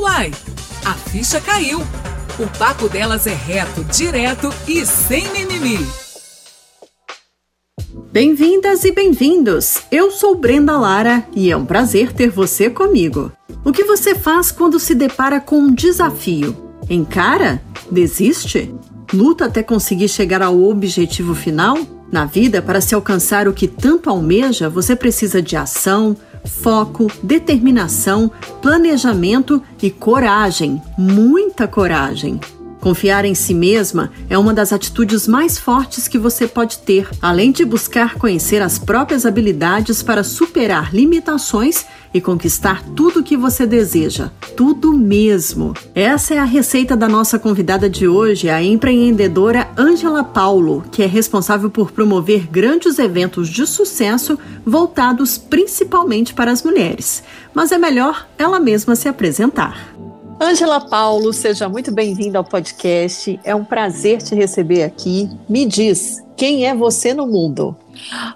[0.00, 0.30] Uai,
[0.82, 1.80] a ficha caiu.
[2.38, 5.78] O papo delas é reto, direto e sem mimimi.
[8.10, 9.82] Bem-vindas e bem-vindos!
[9.92, 13.30] Eu sou Brenda Lara e é um prazer ter você comigo.
[13.62, 16.56] O que você faz quando se depara com um desafio?
[16.88, 17.62] Encara?
[17.90, 18.74] Desiste?
[19.12, 21.76] Luta até conseguir chegar ao objetivo final?
[22.10, 28.30] Na vida, para se alcançar o que tanto almeja, você precisa de ação, foco, determinação,
[28.60, 32.40] planejamento e coragem, muita coragem.
[32.80, 37.52] Confiar em si mesma é uma das atitudes mais fortes que você pode ter, além
[37.52, 43.66] de buscar conhecer as próprias habilidades para superar limitações e conquistar tudo o que você
[43.66, 44.30] deseja.
[44.56, 45.74] Tudo mesmo.
[45.94, 51.06] Essa é a receita da nossa convidada de hoje, a empreendedora Angela Paulo, que é
[51.06, 57.22] responsável por promover grandes eventos de sucesso voltados principalmente para as mulheres.
[57.52, 60.09] Mas é melhor ela mesma se apresentar.
[60.42, 63.38] Angela Paulo, seja muito bem-vinda ao podcast.
[63.44, 65.28] É um prazer te receber aqui.
[65.46, 67.76] Me diz, quem é você no mundo?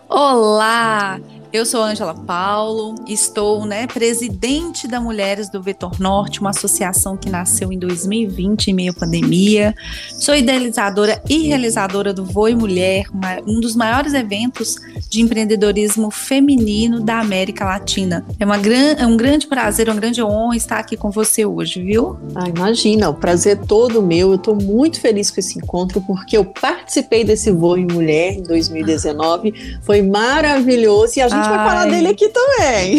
[0.07, 1.19] Olá!
[1.55, 7.31] Eu sou Ângela Paulo, estou né, presidente da Mulheres do Vetor Norte, uma associação que
[7.31, 9.73] nasceu em 2020, em meio à pandemia.
[10.19, 16.99] Sou idealizadora e realizadora do Voe Mulher, uma, um dos maiores eventos de empreendedorismo feminino
[17.01, 18.27] da América Latina.
[18.41, 21.81] É, uma gran, é um grande prazer, uma grande honra estar aqui com você hoje,
[21.81, 22.19] viu?
[22.35, 24.31] Ah, imagina, o prazer é todo meu.
[24.31, 29.79] Eu estou muito feliz com esse encontro porque eu participei desse Voe Mulher em 2019.
[29.83, 32.99] Foi maravilhoso e a gente gente vai falar dele aqui também.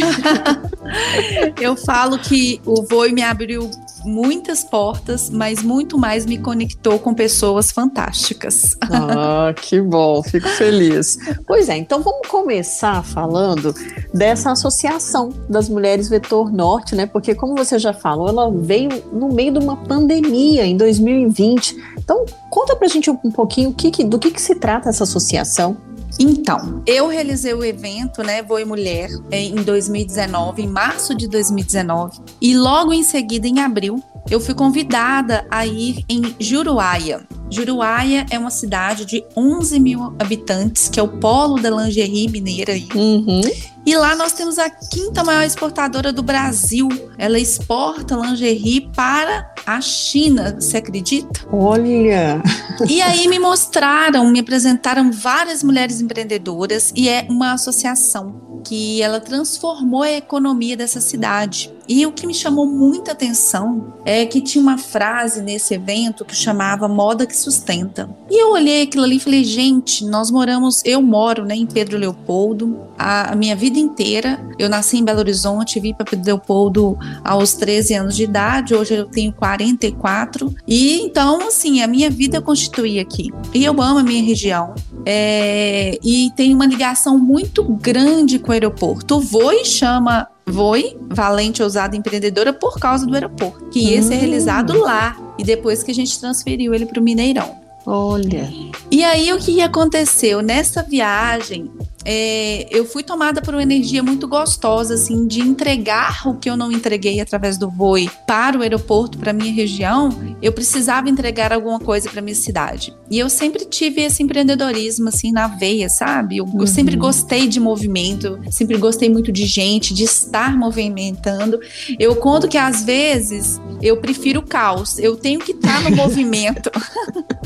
[1.62, 3.70] eu falo que o Voi me abriu
[4.06, 8.78] muitas portas, mas muito mais me conectou com pessoas fantásticas.
[8.82, 11.18] Ah, que bom, fico feliz.
[11.48, 13.74] Pois é, então vamos começar falando
[14.14, 17.06] dessa associação das mulheres Vetor Norte, né?
[17.06, 21.76] Porque como você já falou, ela veio no meio de uma pandemia em 2020.
[21.98, 25.78] Então, conta pra gente um pouquinho que, do que, que se trata essa associação.
[26.20, 32.56] Então, eu realizei o evento, né, Voe Mulher, em 2019, em março de 2019, e
[32.56, 37.26] logo em seguida, em abril, eu fui convidada a ir em Juruáia.
[37.50, 42.74] Juruáia é uma cidade de 11 mil habitantes, que é o polo da lingerie mineira.
[42.74, 42.88] Aí.
[42.96, 43.42] Uhum.
[43.86, 46.90] E lá nós temos a quinta maior exportadora do Brasil.
[47.20, 51.42] Ela exporta lingerie para a China, você acredita?
[51.52, 52.42] Olha!
[52.90, 59.20] E aí me mostraram, me apresentaram várias mulheres empreendedoras e é uma associação que ela
[59.20, 61.75] transformou a economia dessa cidade.
[61.88, 66.36] E o que me chamou muita atenção é que tinha uma frase nesse evento que
[66.36, 68.10] chamava moda que sustenta.
[68.30, 71.98] E eu olhei aquilo ali e falei, gente, nós moramos, eu moro né, em Pedro
[71.98, 74.40] Leopoldo a, a minha vida inteira.
[74.58, 78.96] Eu nasci em Belo Horizonte, vim para Pedro Leopoldo aos 13 anos de idade, hoje
[78.96, 80.54] eu tenho 44.
[80.68, 83.32] E então, assim, a minha vida constitui aqui.
[83.54, 84.74] E eu amo a minha região.
[85.06, 89.18] É, e tem uma ligação muito grande com o aeroporto.
[89.18, 94.20] O Voi chama Voi, Valente, Ousada Empreendedora, por causa do aeroporto, que ia ser hum.
[94.20, 95.18] realizado lá.
[95.38, 97.56] E depois que a gente transferiu ele para o Mineirão.
[97.86, 98.50] Olha.
[98.90, 100.42] E aí o que aconteceu?
[100.42, 101.70] Nessa viagem,
[102.08, 106.56] é, eu fui tomada por uma energia muito gostosa, assim, de entregar o que eu
[106.56, 110.10] não entreguei através do Voi para o aeroporto, para minha região.
[110.40, 112.96] Eu precisava entregar alguma coisa para minha cidade.
[113.10, 116.38] E eu sempre tive esse empreendedorismo, assim, na veia, sabe?
[116.38, 116.62] Eu, uhum.
[116.62, 121.60] eu sempre gostei de movimento, sempre gostei muito de gente, de estar movimentando.
[121.98, 126.70] Eu conto que às vezes eu prefiro o caos, eu tenho que estar no movimento.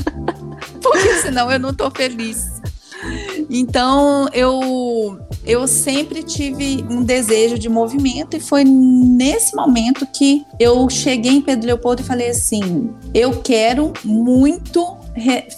[0.82, 2.60] Porque senão eu não tô feliz.
[3.48, 10.88] Então eu eu sempre tive um desejo de movimento e foi nesse momento que eu
[10.90, 15.00] cheguei em Pedro Leopoldo e falei assim: eu quero muito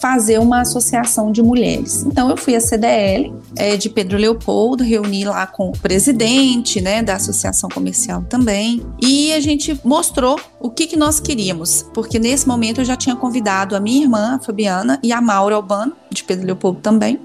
[0.01, 2.05] fazer uma associação de mulheres.
[2.07, 7.03] Então eu fui à CDL é, de Pedro Leopoldo, reuni lá com o presidente, né,
[7.03, 12.47] da associação comercial também, e a gente mostrou o que, que nós queríamos, porque nesse
[12.47, 16.23] momento eu já tinha convidado a minha irmã, a Fabiana, e a Maura Albano, de
[16.23, 17.19] Pedro Leopoldo também,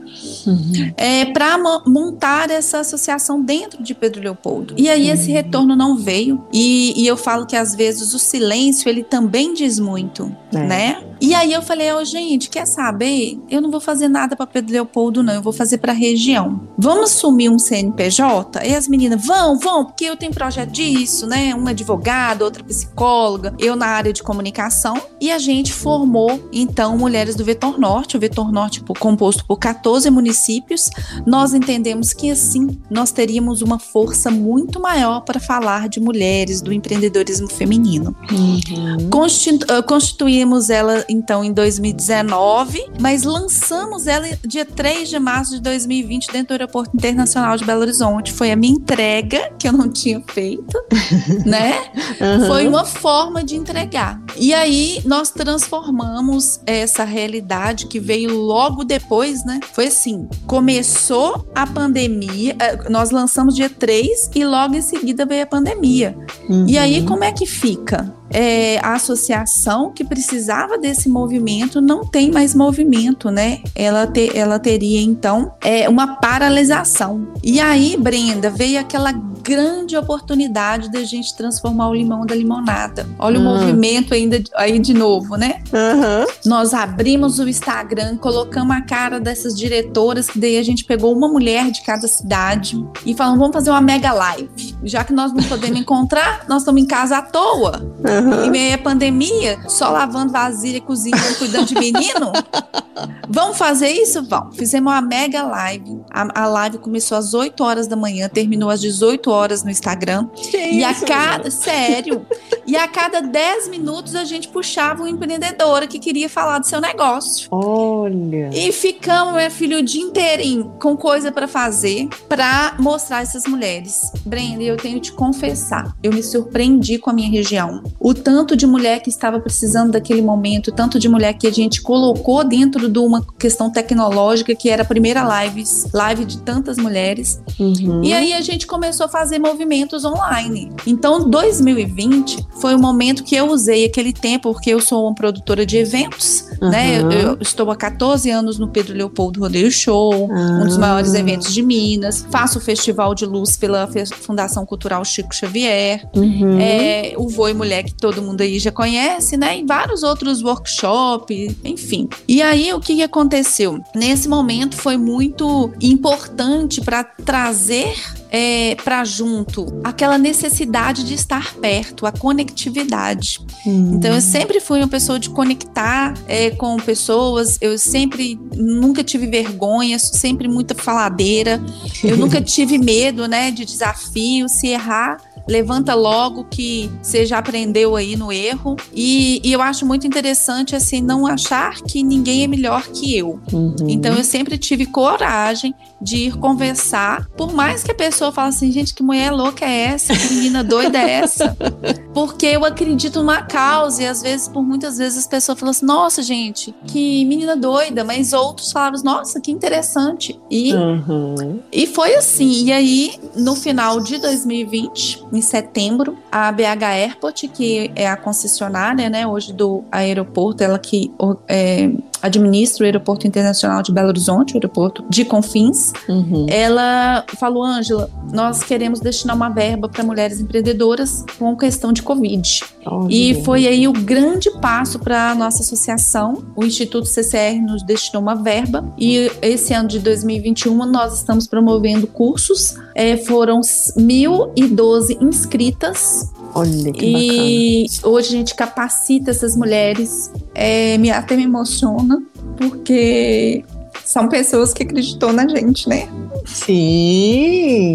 [0.46, 0.94] uhum.
[0.98, 4.74] é, para montar essa associação dentro de Pedro Leopoldo.
[4.78, 8.90] E aí esse retorno não veio, e, e eu falo que às vezes o silêncio
[8.90, 10.58] ele também diz muito, é.
[10.58, 11.04] né?
[11.20, 13.40] E aí eu falei, oh, gente, quer saber?
[13.50, 15.34] Eu não vou fazer nada para Pedro Leopoldo, não.
[15.34, 16.62] Eu vou fazer para a região.
[16.78, 18.64] Vamos assumir um CNPJ?
[18.64, 21.56] E as meninas, vão, vão, porque eu tenho projeto disso, né?
[21.56, 26.98] Uma advogada, outra psicóloga psicóloga, eu na área de comunicação, e a gente formou então
[26.98, 30.90] Mulheres do Vetor Norte, o Vetor Norte composto por 14 municípios.
[31.26, 36.72] Nós entendemos que assim nós teríamos uma força muito maior para falar de mulheres, do
[36.72, 38.16] empreendedorismo feminino.
[38.32, 39.10] Uhum.
[39.10, 45.62] Constitu ah, constituímos ela então em 2019, mas lançamos ela dia 3 de março de
[45.62, 48.32] 2020 dentro do Aeroporto Internacional de Belo Horizonte.
[48.32, 50.78] Foi a minha entrega que eu não tinha feito,
[51.46, 51.92] né?
[52.20, 52.48] Uhum.
[52.48, 52.86] Foi uma
[53.18, 54.22] forma de entregar.
[54.36, 59.60] E aí nós transformamos essa realidade que veio logo depois, né?
[59.74, 65.44] Foi assim: começou a pandemia, eh, nós lançamos dia 3 e logo em seguida veio
[65.44, 66.16] a pandemia.
[66.48, 66.68] Uhum.
[66.68, 68.14] E aí, como é que fica?
[68.30, 73.60] É, a associação que precisava desse movimento não tem mais movimento, né?
[73.76, 77.28] Ela, te, ela teria então é, uma paralisação.
[77.44, 83.08] E aí, Brenda, veio aquela grande oportunidade da gente transformar o limão da limonada.
[83.18, 83.46] Olha uhum.
[83.46, 83.60] o hum.
[83.60, 85.62] movimento ainda aí de novo, né?
[85.72, 86.26] Uhum.
[86.46, 91.30] Nós abrimos o Instagram, colocamos a cara dessas diretoras, que daí a gente pegou uma
[91.30, 94.76] mulher de cada cidade e falamos, vamos fazer uma mega live.
[94.84, 97.82] Já que nós não podemos encontrar, nós estamos em casa à toa.
[98.06, 98.17] Uhum.
[98.20, 98.46] Uhum.
[98.46, 102.32] Em meio à pandemia, só lavando vasilha, cozinhando, cuidando de menino.
[103.30, 104.24] Vamos fazer isso?
[104.24, 104.56] Vamos.
[104.56, 106.00] Fizemos uma mega live.
[106.10, 110.28] A, a, live começou às 8 horas da manhã, terminou às 18 horas no Instagram.
[110.34, 111.52] Que e isso, a cada.
[111.52, 112.26] Sério.
[112.66, 116.82] e a cada 10 minutos a gente puxava uma empreendedora que queria falar do seu
[116.82, 117.48] negócio.
[117.52, 118.50] Olha.
[118.54, 124.12] E ficamos, meu filho, o dia inteirinho com coisa para fazer para mostrar essas mulheres.
[124.26, 128.56] Brenda, eu tenho que te confessar, eu me surpreendi com a minha região o tanto
[128.56, 132.42] de mulher que estava precisando daquele momento, o tanto de mulher que a gente colocou
[132.42, 135.62] dentro de uma questão tecnológica que era a primeira live,
[135.94, 137.42] live de tantas mulheres.
[137.60, 138.02] Uhum.
[138.02, 140.72] E aí a gente começou a fazer movimentos online.
[140.86, 145.66] Então, 2020 foi o momento que eu usei aquele tempo, porque eu sou uma produtora
[145.66, 146.70] de eventos, uhum.
[146.70, 147.02] né?
[147.02, 150.62] Eu, eu, estou há 14 anos no Pedro Leopoldo Rodeio Show, uhum.
[150.62, 151.20] um dos maiores ah.
[151.20, 152.26] eventos de Minas.
[152.32, 153.86] Faço o Festival de Luz pela
[154.22, 156.08] Fundação Cultural Chico Xavier.
[156.16, 156.58] Uhum.
[156.58, 159.58] É, o Voe Mulher, que todo mundo aí já conhece, né?
[159.58, 162.08] Em vários outros workshops, enfim.
[162.28, 163.82] E aí o que aconteceu?
[163.96, 167.96] Nesse momento foi muito importante para trazer
[168.30, 173.40] é, para junto aquela necessidade de estar perto, a conectividade.
[173.66, 173.94] Hum.
[173.96, 179.28] Então eu sempre fui uma pessoa de conectar é, com pessoas, eu sempre nunca tive
[179.28, 181.62] vergonha, sempre muita faladeira,
[182.04, 185.18] eu nunca tive medo, né, de desafio, se errar
[185.48, 188.76] levanta logo que você já aprendeu aí no erro.
[188.94, 193.40] E, e, eu acho muito interessante, assim, não achar que ninguém é melhor que eu.
[193.52, 193.76] Uhum.
[193.88, 198.72] Então eu sempre tive coragem de ir conversar, por mais que a pessoa fale assim,
[198.72, 200.16] gente, que mulher louca é essa?
[200.16, 201.58] Que menina doida é essa?
[202.14, 205.86] Porque eu acredito numa causa e às vezes, por muitas vezes, as pessoas falam assim,
[205.86, 210.40] nossa, gente, que menina doida, mas outros falaram, nossa, que interessante.
[210.50, 211.60] E, uhum.
[211.72, 212.66] e foi assim.
[212.66, 219.10] E aí, no final de 2020, em setembro, a BH Airport, que é a concessionária,
[219.10, 221.14] né, hoje do aeroporto, ela que
[221.48, 221.90] é,
[222.22, 226.46] administra o Aeroporto Internacional de Belo Horizonte, o aeroporto de Confins, uhum.
[226.50, 232.64] ela falou, Ângela, nós queremos destinar uma verba para mulheres empreendedoras com questão de Covid.
[232.86, 233.46] Oh, e Deus.
[233.46, 236.44] foi aí o grande passo para a nossa associação.
[236.56, 242.08] O Instituto CCR nos destinou uma verba e esse ano de 2021 nós estamos promovendo
[242.08, 242.76] cursos.
[242.96, 248.14] É, foram 1.012 inscritas Olha que e bacana.
[248.14, 250.32] hoje a gente capacita essas mulheres.
[250.54, 252.24] É, me, até me emociona,
[252.58, 253.64] porque
[254.04, 256.08] são pessoas que acreditou na gente, né?
[256.46, 257.94] Sim.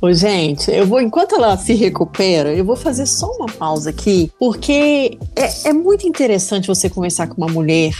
[0.00, 4.30] Ô, gente, eu vou, enquanto ela se recupera, eu vou fazer só uma pausa aqui,
[4.38, 7.94] porque é, é muito interessante você conversar com uma mulher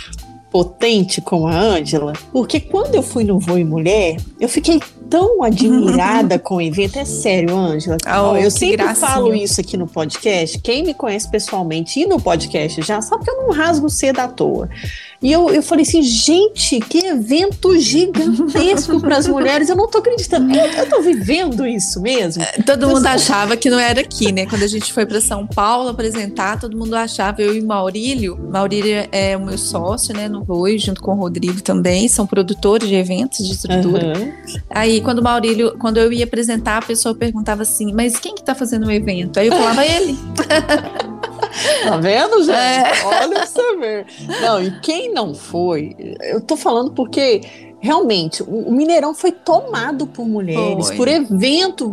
[0.51, 4.81] potente como a Ângela, porque quando eu fui no Voe Mulher, eu fiquei
[5.11, 6.99] tão admirada com o evento.
[6.99, 7.97] É sério, Ângela.
[8.07, 9.09] Oh, eu sempre gracinha.
[9.09, 10.59] falo isso aqui no podcast.
[10.61, 14.29] Quem me conhece pessoalmente e no podcast já sabe que eu não rasgo cedo à
[14.29, 14.71] toa.
[15.23, 19.69] E eu, eu falei assim, gente, que evento gigantesco para as mulheres.
[19.69, 20.51] Eu não tô acreditando.
[20.55, 22.43] Eu, eu tô vivendo isso mesmo.
[22.43, 24.47] É, todo mundo achava que não era aqui, né?
[24.47, 28.39] Quando a gente foi para São Paulo apresentar, todo mundo achava, eu e Maurílio.
[28.51, 30.27] Maurílio é o meu sócio, né?
[30.27, 32.09] No Voi, junto com o Rodrigo também.
[32.09, 34.19] São produtores de eventos, de estrutura.
[34.19, 34.33] Uhum.
[34.71, 38.43] Aí, quando o Maurílio, quando eu ia apresentar, a pessoa perguntava assim, mas quem que
[38.43, 39.39] tá fazendo o evento?
[39.39, 40.19] Aí eu falava ele.
[41.83, 42.57] Tá vendo, gente?
[42.57, 43.05] É.
[43.05, 44.07] Olha você ver.
[44.41, 47.41] Não, e quem não foi, eu tô falando porque
[47.81, 50.97] realmente o Mineirão foi tomado por mulheres, foi.
[50.97, 51.93] por evento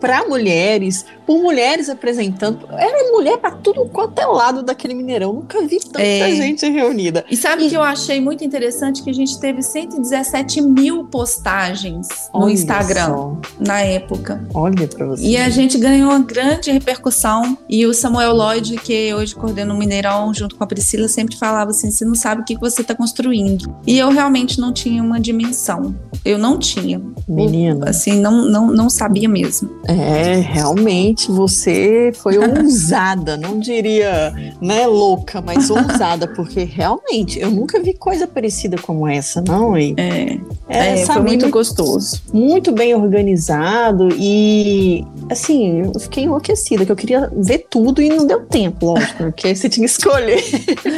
[0.00, 2.66] para mulheres, por mulheres apresentando.
[2.70, 5.32] Era mulher para tudo quanto é lado daquele Mineirão.
[5.32, 6.34] Nunca vi tanta é.
[6.34, 7.24] gente reunida.
[7.30, 9.02] E sabe o que eu achei muito interessante?
[9.02, 13.36] Que a gente teve 117 mil postagens no Olha Instagram só.
[13.58, 14.46] na época.
[14.54, 15.26] Olha para você.
[15.26, 17.58] E a gente ganhou uma grande repercussão.
[17.68, 21.70] E o Samuel Lloyd, que hoje coordena o Mineirão junto com a Priscila, sempre falava
[21.70, 23.74] assim: você não sabe o que você está construindo.
[23.86, 25.94] E eu realmente não tinha uma dimensão.
[26.24, 27.00] Eu não tinha.
[27.28, 27.90] Menina.
[27.90, 29.70] Assim, não, não, não sabia mesmo.
[29.86, 37.80] É, realmente você foi ousada, não diria, né, louca, mas ousada, porque realmente eu nunca
[37.80, 39.76] vi coisa parecida como essa, não?
[39.76, 42.22] E, é, é, é foi muito, muito gostoso.
[42.32, 48.26] Muito bem organizado e, assim, eu fiquei enlouquecida, que eu queria ver tudo e não
[48.26, 50.42] deu tempo, lógico, porque você tinha que escolher.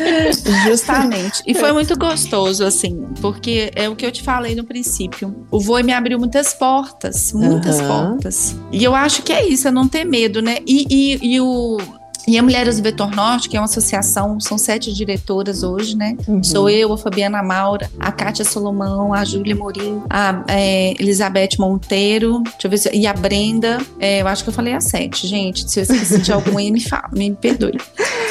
[0.68, 1.42] Justamente.
[1.46, 5.46] E foi muito gostoso, assim, porque é o que eu te falei no princípio.
[5.50, 7.86] O voo me abriu muitas portas, muitas uhum.
[7.86, 8.56] portas.
[8.72, 10.58] E eu acho que é isso, é não ter medo, né?
[10.66, 11.78] E, e, e o
[12.28, 16.14] e a Mulheres do Vetor Norte, que é uma associação, são sete diretoras hoje, né?
[16.28, 16.44] Uhum.
[16.44, 22.42] Sou eu, a Fabiana Maura, a Kátia Solomão, a Júlia Morim, a é, Elizabeth Monteiro,
[22.42, 23.78] deixa eu ver se, e a Brenda.
[23.98, 25.70] É, eu acho que eu falei a sete, gente.
[25.70, 27.78] Se eu esqueci de algum aí, me fala, me perdoe.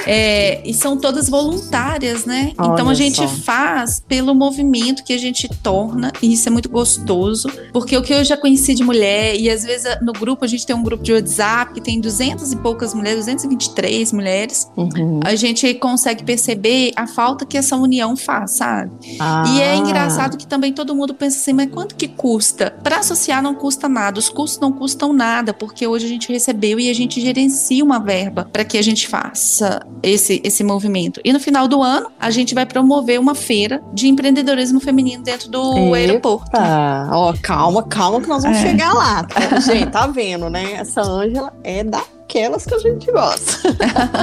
[0.06, 2.54] É, e são todas voluntárias, né?
[2.56, 3.28] Olha então a gente só.
[3.28, 8.14] faz pelo movimento que a gente torna, e isso é muito gostoso, porque o que
[8.14, 11.04] eu já conheci de mulher, e às vezes no grupo, a gente tem um grupo
[11.04, 15.22] de WhatsApp que tem duzentas e poucas mulheres, 223 três mulheres, uhum.
[15.24, 18.92] a gente consegue perceber a falta que essa união faz, sabe?
[19.18, 19.46] Ah.
[19.48, 22.76] E é engraçado que também todo mundo pensa assim, mas quanto que custa?
[22.84, 26.78] Para associar não custa nada, os custos não custam nada, porque hoje a gente recebeu
[26.78, 31.22] e a gente gerencia uma verba para que a gente faça esse, esse movimento.
[31.24, 35.50] E no final do ano, a gente vai promover uma feira de empreendedorismo feminino dentro
[35.50, 35.96] do Epa.
[35.96, 36.52] aeroporto.
[36.54, 38.62] Ó, oh, calma, calma que nós vamos é.
[38.62, 39.24] chegar lá.
[39.24, 39.60] Tá?
[39.62, 40.74] Gente, tá vendo, né?
[40.74, 43.58] Essa Ângela é da aquelas que a gente gosta.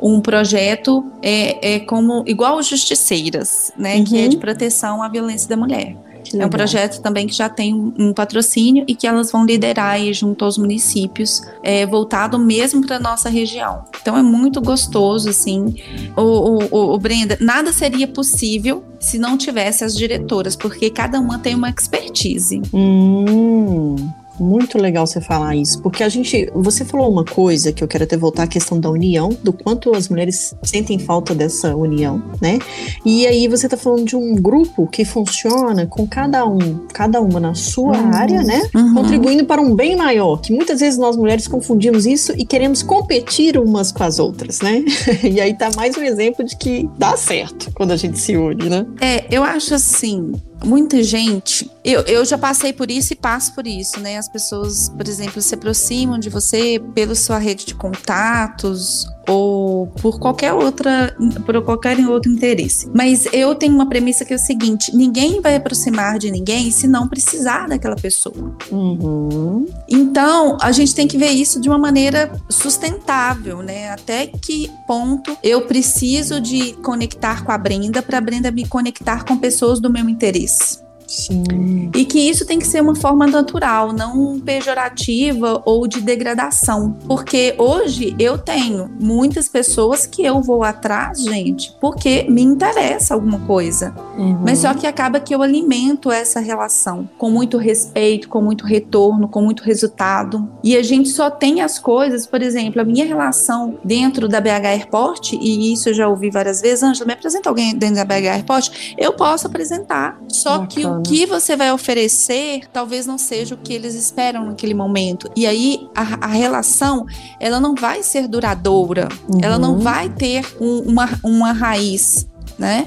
[0.00, 3.96] Um projeto é, é como igual os Justiceiras, né?
[3.96, 4.04] Uhum.
[4.04, 4.40] Que é de uhum.
[4.40, 5.96] proteção à violência da mulher.
[6.38, 10.12] É um projeto também que já tem um, patrocínio e que elas vão liderar aí
[10.12, 13.84] junto aos municípios, é, voltado mesmo para nossa região.
[14.00, 15.74] Então é muito gostoso, assim.
[16.16, 21.38] O, o, o, Brenda, nada seria possível se não tivesse as diretoras, porque cada uma
[21.38, 22.60] tem uma expertise.
[22.72, 23.96] Hum.
[24.40, 28.04] Muito legal você falar isso, porque a gente, você falou uma coisa que eu quero
[28.04, 32.58] até voltar à questão da união, do quanto as mulheres sentem falta dessa união, né?
[33.04, 37.38] E aí você tá falando de um grupo que funciona com cada um, cada uma
[37.38, 38.14] na sua uhum.
[38.14, 38.62] área, né?
[38.74, 38.94] Uhum.
[38.94, 43.58] Contribuindo para um bem maior, que muitas vezes nós mulheres confundimos isso e queremos competir
[43.58, 44.82] umas com as outras, né?
[45.22, 48.68] e aí tá mais um exemplo de que dá certo quando a gente se une,
[48.68, 48.86] né?
[49.00, 50.32] É, eu acho assim,
[50.64, 54.18] muita gente, eu, eu já passei por isso e passo por isso, né?
[54.18, 60.18] As pessoas, por exemplo, se aproximam de você pela sua rede de contatos ou por
[60.18, 62.90] qualquer outra, por qualquer outro interesse.
[62.94, 66.86] Mas eu tenho uma premissa que é o seguinte: ninguém vai aproximar de ninguém se
[66.86, 68.56] não precisar daquela pessoa.
[68.70, 69.66] Uhum.
[69.88, 73.90] Então a gente tem que ver isso de uma maneira sustentável, né?
[73.90, 79.24] Até que ponto eu preciso de conectar com a Brenda para a Brenda me conectar
[79.24, 80.89] com pessoas do meu interesse.
[81.10, 81.90] Sim.
[81.92, 86.96] E que isso tem que ser uma forma natural, não pejorativa ou de degradação.
[87.06, 93.40] Porque hoje eu tenho muitas pessoas que eu vou atrás, gente, porque me interessa alguma
[93.40, 93.92] coisa.
[94.16, 94.38] Uhum.
[94.44, 99.26] Mas só que acaba que eu alimento essa relação com muito respeito, com muito retorno,
[99.26, 100.48] com muito resultado.
[100.62, 104.66] E a gente só tem as coisas, por exemplo, a minha relação dentro da BH
[104.66, 108.26] Airport, e isso eu já ouvi várias vezes, Ângela, me apresenta alguém dentro da BH
[108.26, 110.20] Airport, eu posso apresentar.
[110.28, 110.68] Só Bacana.
[110.68, 114.74] que o o que você vai oferecer talvez não seja o que eles esperam naquele
[114.74, 115.30] momento.
[115.34, 117.06] E aí a, a relação
[117.38, 119.40] ela não vai ser duradoura, uhum.
[119.42, 119.80] ela não uhum.
[119.80, 122.28] vai ter um, uma, uma raiz
[122.60, 122.86] né?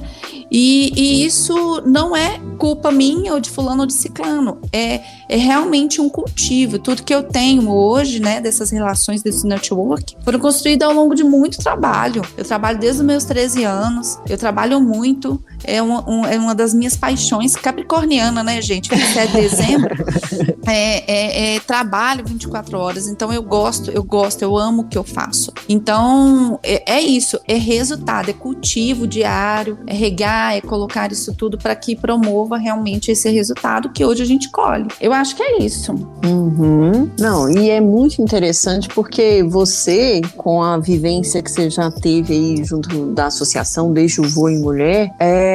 [0.51, 5.35] E, e, isso não é culpa minha ou de fulano ou de ciclano, é, é
[5.35, 6.77] realmente um cultivo.
[6.77, 11.23] Tudo que eu tenho hoje, né, dessas relações, desse network, foram construídas ao longo de
[11.23, 12.21] muito trabalho.
[12.37, 16.55] Eu trabalho desde os meus 13 anos, eu trabalho muito, é uma, um, é uma
[16.55, 18.89] das minhas paixões, capricorniana, né, gente?
[18.89, 19.95] 27 de dezembro,
[20.65, 24.97] é, é, é trabalho 24 horas, então eu gosto, eu gosto, eu amo o que
[24.97, 25.51] eu faço.
[25.67, 31.57] Então, é, é isso, é resultado, é cultivo diário é regar, é colocar isso tudo
[31.57, 34.87] para que promova realmente esse resultado que hoje a gente colhe.
[34.99, 35.93] Eu acho que é isso.
[36.25, 37.09] Uhum.
[37.19, 42.63] Não, e é muito interessante porque você, com a vivência que você já teve aí
[42.63, 45.52] junto da associação desde o Voo em Mulher, é,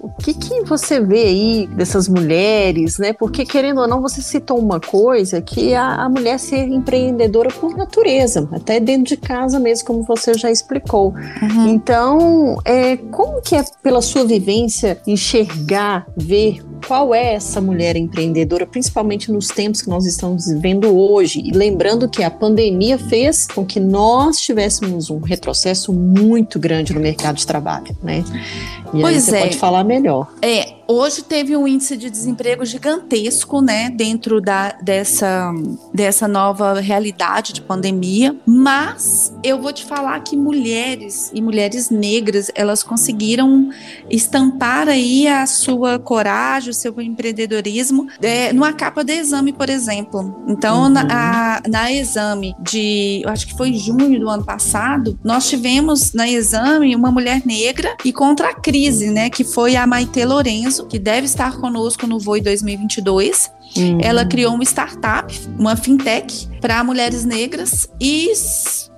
[0.00, 3.12] o que, que você vê aí dessas mulheres, né?
[3.12, 7.50] Porque, querendo ou não, você citou uma coisa que é a, a mulher ser empreendedora
[7.50, 11.14] por natureza, até dentro de casa mesmo, como você já explicou.
[11.42, 11.68] Uhum.
[11.68, 18.66] Então, é, como que é, pela sua vivência, enxergar, ver qual é essa mulher empreendedora,
[18.66, 21.40] principalmente nos tempos que nós estamos vivendo hoje?
[21.44, 27.00] E lembrando que a pandemia fez com que nós tivéssemos um retrocesso muito grande no
[27.00, 28.24] mercado de trabalho, né?
[28.94, 29.35] E pois é.
[29.42, 30.28] Pode falar melhor.
[30.42, 35.52] É, hoje teve um índice de desemprego gigantesco, né, dentro da, dessa,
[35.92, 42.50] dessa nova realidade de pandemia, mas eu vou te falar que mulheres e mulheres negras,
[42.54, 43.70] elas conseguiram
[44.08, 50.44] estampar aí a sua coragem, o seu empreendedorismo é, numa capa de exame, por exemplo.
[50.46, 50.88] Então, uhum.
[50.88, 56.12] na, a, na exame de, eu acho que foi junho do ano passado, nós tivemos
[56.12, 60.75] na exame uma mulher negra e contra a crise, né, que foi a Maite Lourenço,
[60.84, 63.50] que deve estar conosco no VOI 2022.
[63.76, 63.98] Uhum.
[64.00, 68.32] Ela criou uma startup, uma fintech para mulheres negras e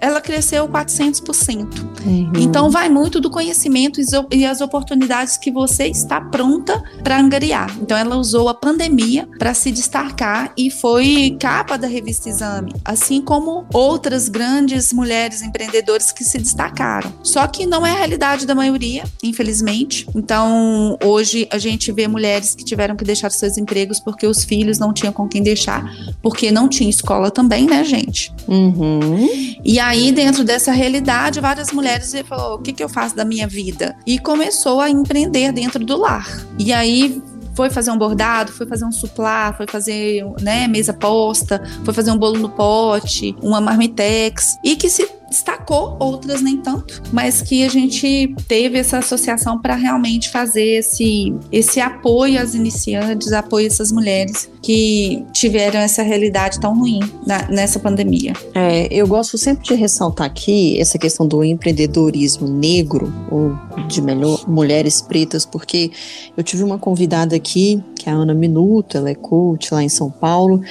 [0.01, 1.67] ela cresceu 400%.
[2.05, 2.33] Uhum.
[2.37, 7.77] Então vai muito do conhecimento e as oportunidades que você está pronta para angariar.
[7.81, 13.21] Então ela usou a pandemia para se destacar e foi capa da revista Exame, assim
[13.21, 17.13] como outras grandes mulheres empreendedoras que se destacaram.
[17.23, 20.07] Só que não é a realidade da maioria, infelizmente.
[20.15, 24.68] Então hoje a gente vê mulheres que tiveram que deixar seus empregos porque os filhos
[24.69, 25.91] filhos, não tinha com quem deixar,
[26.23, 28.33] porque não tinha escola também, né, gente?
[28.47, 29.59] Uhum.
[29.65, 33.47] E aí, dentro dessa realidade, várias mulheres falaram: o que, que eu faço da minha
[33.47, 33.97] vida?
[34.07, 36.27] E começou a empreender dentro do lar.
[36.59, 37.21] E aí
[37.55, 42.13] foi fazer um bordado, foi fazer um suplá, foi fazer né, mesa posta, foi fazer
[42.13, 47.65] um bolo no pote, uma marmitex, e que se destacou, outras nem tanto, mas que
[47.65, 53.69] a gente teve essa associação para realmente fazer esse, esse apoio às iniciantes, apoio a
[53.69, 58.33] essas mulheres que tiveram essa realidade tão ruim na, nessa pandemia.
[58.55, 64.49] É, eu gosto sempre de ressaltar aqui essa questão do empreendedorismo negro ou de melhor,
[64.49, 65.91] mulheres pretas, porque
[66.37, 69.89] eu tive uma convidada aqui, que é a Ana Minuto, ela é coach lá em
[69.89, 70.63] São Paulo,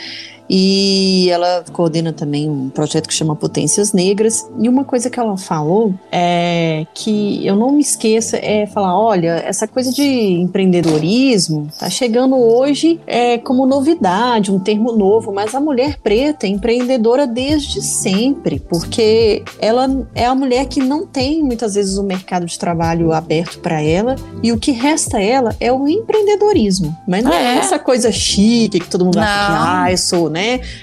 [0.50, 4.50] e ela coordena também um projeto que chama Potências Negras.
[4.60, 9.44] E uma coisa que ela falou é que eu não me esqueça é falar, olha,
[9.46, 15.60] essa coisa de empreendedorismo tá chegando hoje é como novidade, um termo novo, mas a
[15.60, 21.76] mulher preta é empreendedora desde sempre, porque ela é a mulher que não tem muitas
[21.76, 25.72] vezes o mercado de trabalho aberto para ela e o que resta a ela é
[25.72, 26.96] o empreendedorismo.
[27.08, 30.30] Mas não é, é essa coisa chique que todo mundo acha que ah, eu sou,
[30.30, 30.37] né?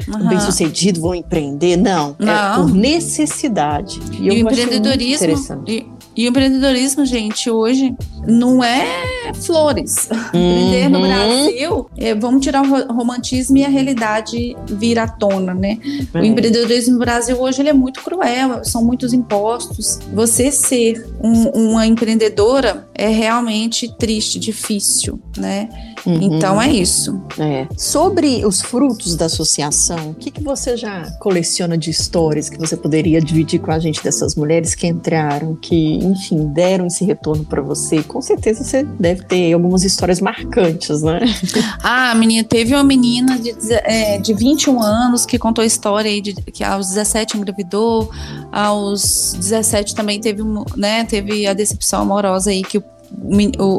[0.08, 0.28] Uhum.
[0.28, 1.76] Bem sucedido, vou empreender.
[1.76, 2.32] Não, é Não.
[2.32, 4.00] é por necessidade.
[4.12, 5.64] E, e o empreendedorismo.
[5.66, 5.86] E,
[6.16, 7.94] e o empreendedorismo, gente, hoje
[8.26, 10.08] não é flores.
[10.34, 10.40] Uhum.
[10.40, 15.78] Empreender no Brasil, é, vamos tirar o romantismo e a realidade vir à tona, né?
[16.12, 16.20] É.
[16.20, 20.00] O empreendedorismo no Brasil hoje ele é muito cruel, são muitos impostos.
[20.12, 25.68] Você ser um, uma empreendedora é realmente triste, difícil, né?
[26.06, 26.18] Uhum.
[26.20, 27.20] Então é isso.
[27.38, 27.66] É.
[27.76, 32.76] Sobre os frutos da associação, o que, que você já coleciona de histórias que você
[32.76, 37.62] poderia dividir com a gente dessas mulheres que entraram, que, enfim, deram esse retorno para
[37.62, 38.02] você?
[38.02, 41.20] Com certeza você deve ter algumas histórias marcantes, né?
[41.82, 46.20] Ah, menina, teve uma menina de, é, de 21 anos que contou a história aí
[46.20, 48.10] de que aos 17 engravidou,
[48.50, 50.42] aos 17 também teve,
[50.76, 52.84] né, teve a decepção amorosa aí que o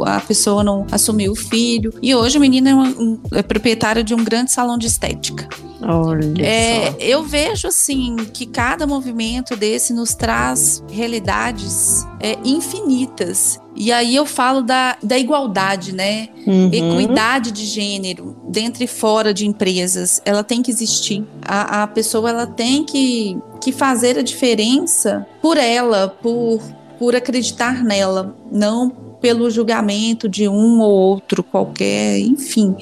[0.06, 1.94] a pessoa não assumiu o filho.
[2.02, 5.48] E hoje o menino é, uma, é proprietário de um grande salão de estética.
[5.82, 6.98] Olha é, só.
[7.00, 13.60] Eu vejo assim que cada movimento desse nos traz realidades é, infinitas.
[13.76, 16.30] E aí eu falo da, da igualdade, né?
[16.48, 16.70] Uhum.
[16.72, 20.22] Equidade de gênero dentro e fora de empresas.
[20.26, 21.24] Ela tem que existir.
[21.42, 26.62] A, a pessoa ela tem que, que fazer a diferença por ela, por,
[26.98, 32.76] por acreditar nela, não pelo julgamento de um ou outro qualquer, enfim.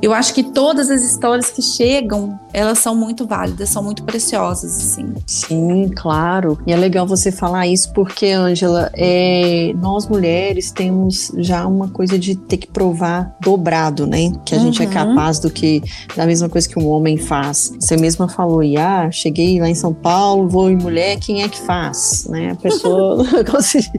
[0.00, 4.76] Eu acho que todas as histórias que chegam, elas são muito válidas, são muito preciosas,
[4.76, 5.14] assim.
[5.26, 6.58] Sim, claro.
[6.66, 12.18] E é legal você falar isso porque, Ângela, é, nós mulheres temos já uma coisa
[12.18, 14.32] de ter que provar dobrado, né?
[14.44, 14.64] Que a uhum.
[14.64, 14.92] gente é uhum.
[14.92, 15.82] capaz do que
[16.16, 17.72] da mesma coisa que um homem faz.
[17.78, 21.48] Você mesma falou, e ah, cheguei lá em São Paulo, vou em mulher, quem é
[21.48, 22.52] que faz, né?
[22.52, 23.90] A pessoa conseguiu.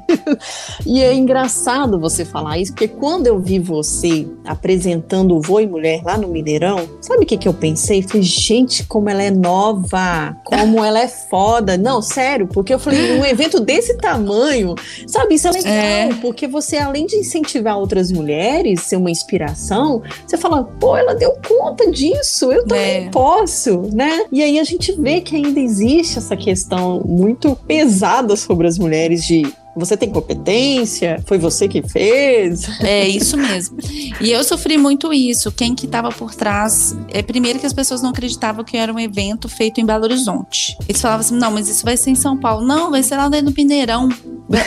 [0.85, 6.01] e é engraçado você falar isso, porque quando eu vi você apresentando o Voe Mulher
[6.03, 8.01] lá no Mineirão, sabe o que, que eu pensei?
[8.01, 11.77] Falei, gente, como ela é nova, como ela é foda.
[11.77, 14.75] Não, sério, porque eu falei, um evento desse tamanho,
[15.08, 16.10] sabe, isso é legal, é.
[16.21, 21.38] porque você, além de incentivar outras mulheres, ser uma inspiração, você fala, pô, ela deu
[21.47, 23.10] conta disso, eu também é.
[23.10, 24.25] posso, né?
[24.32, 29.23] E aí a gente vê que ainda existe essa questão muito pesada sobre as mulheres
[29.23, 31.21] de você tem competência?
[31.25, 32.67] Foi você que fez?
[32.81, 33.77] É isso mesmo.
[34.19, 35.51] E eu sofri muito isso.
[35.51, 36.95] Quem que estava por trás?
[37.10, 40.77] É primeiro que as pessoas não acreditavam que era um evento feito em Belo Horizonte.
[40.88, 42.65] Eles falavam assim: não, mas isso vai ser em São Paulo.
[42.65, 44.10] Não, vai ser lá dentro do Pineirão,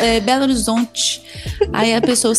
[0.00, 1.22] é, Belo Horizonte.
[1.72, 2.34] Aí a pessoa,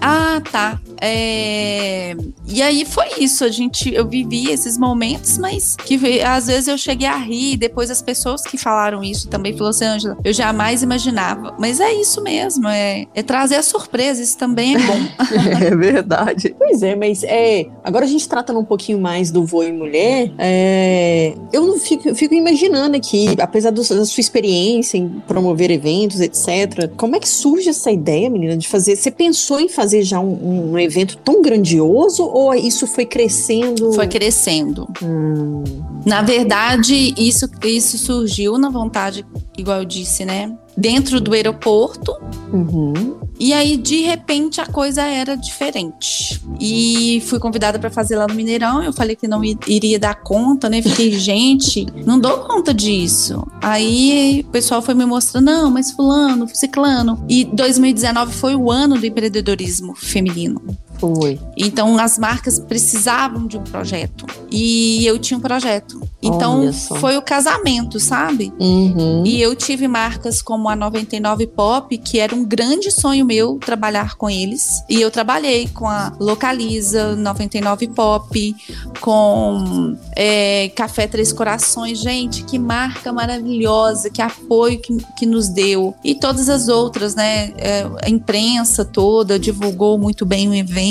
[0.00, 0.80] ah, tá.
[1.00, 2.16] É...
[2.46, 3.44] E aí foi isso.
[3.44, 7.56] A gente, eu vivi esses momentos, mas que às vezes eu cheguei a rir.
[7.56, 11.54] Depois as pessoas que falaram isso também falou assim, Ângela, eu jamais imaginava.
[11.58, 14.22] Mas é isso mesmo, é, é trazer a surpresa.
[14.22, 14.98] Isso também é bom.
[15.64, 16.54] é verdade.
[16.58, 17.66] Pois é, mas é.
[17.84, 20.32] Agora a gente tratando um pouquinho mais do voo em mulher.
[20.38, 26.20] É, eu não fico, fico imaginando aqui, apesar do, da sua experiência em promover eventos,
[26.20, 26.90] etc.
[26.96, 28.96] Como é que surge essa ideia, menina, de fazer?
[28.96, 33.92] Você pensou em fazer já um, um evento tão grandioso ou isso foi crescendo?
[33.92, 34.88] Foi crescendo.
[35.02, 35.64] Hum.
[36.04, 40.56] Na verdade, isso, isso surgiu na vontade, igual eu disse, né?
[40.76, 42.14] dentro do aeroporto.
[42.52, 43.16] Uhum.
[43.38, 46.40] E aí, de repente, a coisa era diferente.
[46.60, 48.82] E fui convidada para fazer lá no Mineirão.
[48.82, 50.82] Eu falei que não iria dar conta, né?
[50.82, 53.46] Fiquei, gente, não dou conta disso.
[53.62, 57.24] Aí o pessoal foi me mostrando, não, mas fulano, ciclano.
[57.28, 60.62] E 2019 foi o ano do empreendedorismo feminino.
[60.98, 61.38] Foi.
[61.56, 66.00] Então as marcas precisavam de um projeto e eu tinha um projeto.
[66.22, 68.52] Então foi o casamento, sabe?
[68.58, 69.22] Uhum.
[69.24, 74.16] E eu tive marcas como a 99 Pop, que era um grande sonho meu trabalhar
[74.16, 74.82] com eles.
[74.88, 78.56] E eu trabalhei com a Localiza 99 Pop,
[79.00, 81.98] com é, Café Três Corações.
[82.00, 85.94] Gente, que marca maravilhosa, que apoio que, que nos deu.
[86.02, 87.52] E todas as outras, né?
[87.56, 90.85] É, a imprensa toda divulgou muito bem o evento.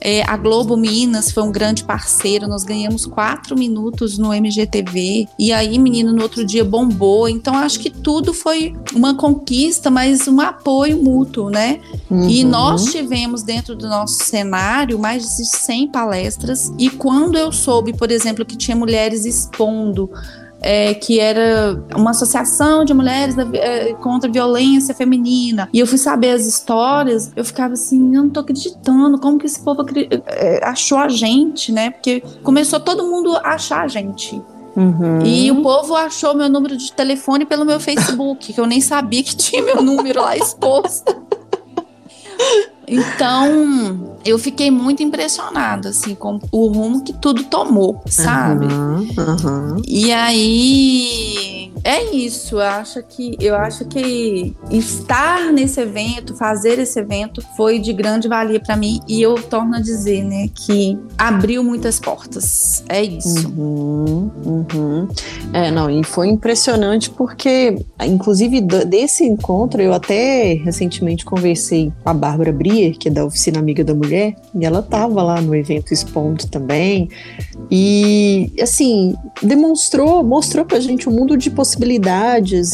[0.00, 2.48] É, a Globo Minas foi um grande parceiro.
[2.48, 5.28] Nós ganhamos quatro minutos no MGTV.
[5.38, 7.28] E aí, menino, no outro dia bombou.
[7.28, 11.80] Então, acho que tudo foi uma conquista, mas um apoio mútuo, né?
[12.10, 12.28] Uhum.
[12.28, 16.72] E nós tivemos dentro do nosso cenário mais de 100 palestras.
[16.78, 20.10] E quando eu soube, por exemplo, que tinha mulheres expondo
[20.66, 25.68] é, que era uma associação de mulheres da, é, contra a violência feminina.
[25.70, 29.44] E eu fui saber as histórias, eu ficava assim, eu não tô acreditando, como que
[29.44, 29.84] esse povo
[30.26, 31.90] é, achou a gente, né?
[31.90, 34.40] Porque começou todo mundo a achar a gente.
[34.74, 35.20] Uhum.
[35.22, 39.22] E o povo achou meu número de telefone pelo meu Facebook, que eu nem sabia
[39.22, 41.14] que tinha meu número lá exposto.
[42.86, 48.66] Então, eu fiquei muito impressionada, assim, com o rumo que tudo tomou, sabe?
[48.66, 49.82] Uhum, uhum.
[49.86, 51.53] E aí,
[51.84, 52.56] é isso.
[52.56, 58.26] Eu acho que eu acho que estar nesse evento, fazer esse evento, foi de grande
[58.26, 59.00] valia para mim.
[59.06, 62.82] E eu torno a dizer, né, que abriu muitas portas.
[62.88, 63.48] É isso.
[63.50, 65.08] Uhum, uhum.
[65.52, 72.14] É, não, e foi impressionante porque, inclusive, desse encontro, eu até recentemente conversei com a
[72.14, 75.92] Bárbara Brier, que é da Oficina Amiga da Mulher, e ela estava lá no evento
[75.92, 77.10] expondo também.
[77.70, 81.73] E, assim, demonstrou, mostrou pra gente um mundo de possibilidades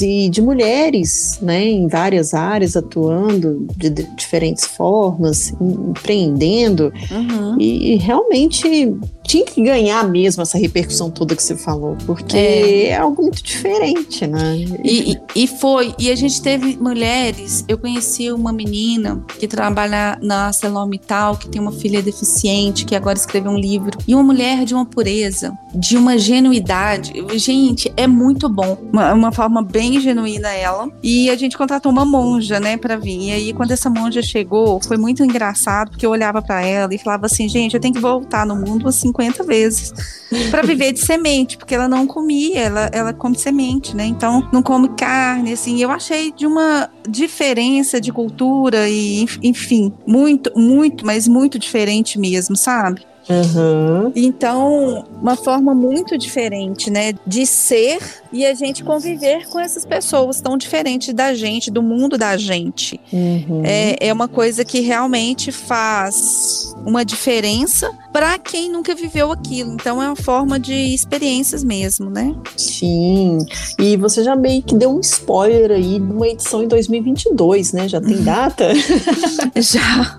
[0.03, 6.93] e de mulheres, né, em várias áreas atuando de, de diferentes formas, empreendendo.
[7.11, 7.57] Uhum.
[7.59, 8.97] E, e realmente
[9.31, 13.41] tinha que ganhar mesmo essa repercussão toda que você falou, porque é, é algo muito
[13.41, 14.57] diferente, né?
[14.83, 15.95] E, e, e, foi.
[16.01, 17.65] E a gente teve mulheres.
[17.69, 23.17] Eu conheci uma menina que trabalha na ArcelorMittal, que tem uma filha deficiente, que agora
[23.17, 23.97] escreveu um livro.
[24.05, 27.13] E uma mulher de uma pureza, de uma genuidade.
[27.35, 28.79] Gente, é muito bom.
[28.93, 30.91] Uma, uma forma bem genuína ela.
[31.05, 33.29] E a gente contratou uma monja, né, pra vir.
[33.29, 36.99] E aí, quando essa monja chegou, foi muito engraçado, porque eu olhava para ela e
[36.99, 39.93] falava assim: gente, eu tenho que voltar no mundo assim 50 vezes
[40.51, 44.07] para viver de semente, porque ela não comia, ela, ela come semente, né?
[44.07, 45.81] Então não come carne, assim.
[45.83, 52.57] Eu achei de uma diferença de cultura e, enfim, muito, muito, mas muito diferente mesmo,
[52.57, 53.03] sabe?
[53.29, 54.13] Uhum.
[54.17, 58.01] Então, uma forma muito diferente, né, de ser
[58.33, 63.01] e a gente conviver com essas pessoas tão diferentes da gente, do mundo da gente.
[63.13, 63.63] Uhum.
[63.65, 69.73] É, é uma coisa que realmente faz uma diferença para quem nunca viveu aquilo.
[69.73, 72.35] Então, é uma forma de experiências mesmo, né?
[72.57, 73.39] Sim.
[73.79, 77.89] E você já meio que deu um spoiler aí de uma edição em 2022, né?
[77.89, 78.25] Já tem Uhum.
[78.25, 78.69] data?
[79.57, 80.17] Já,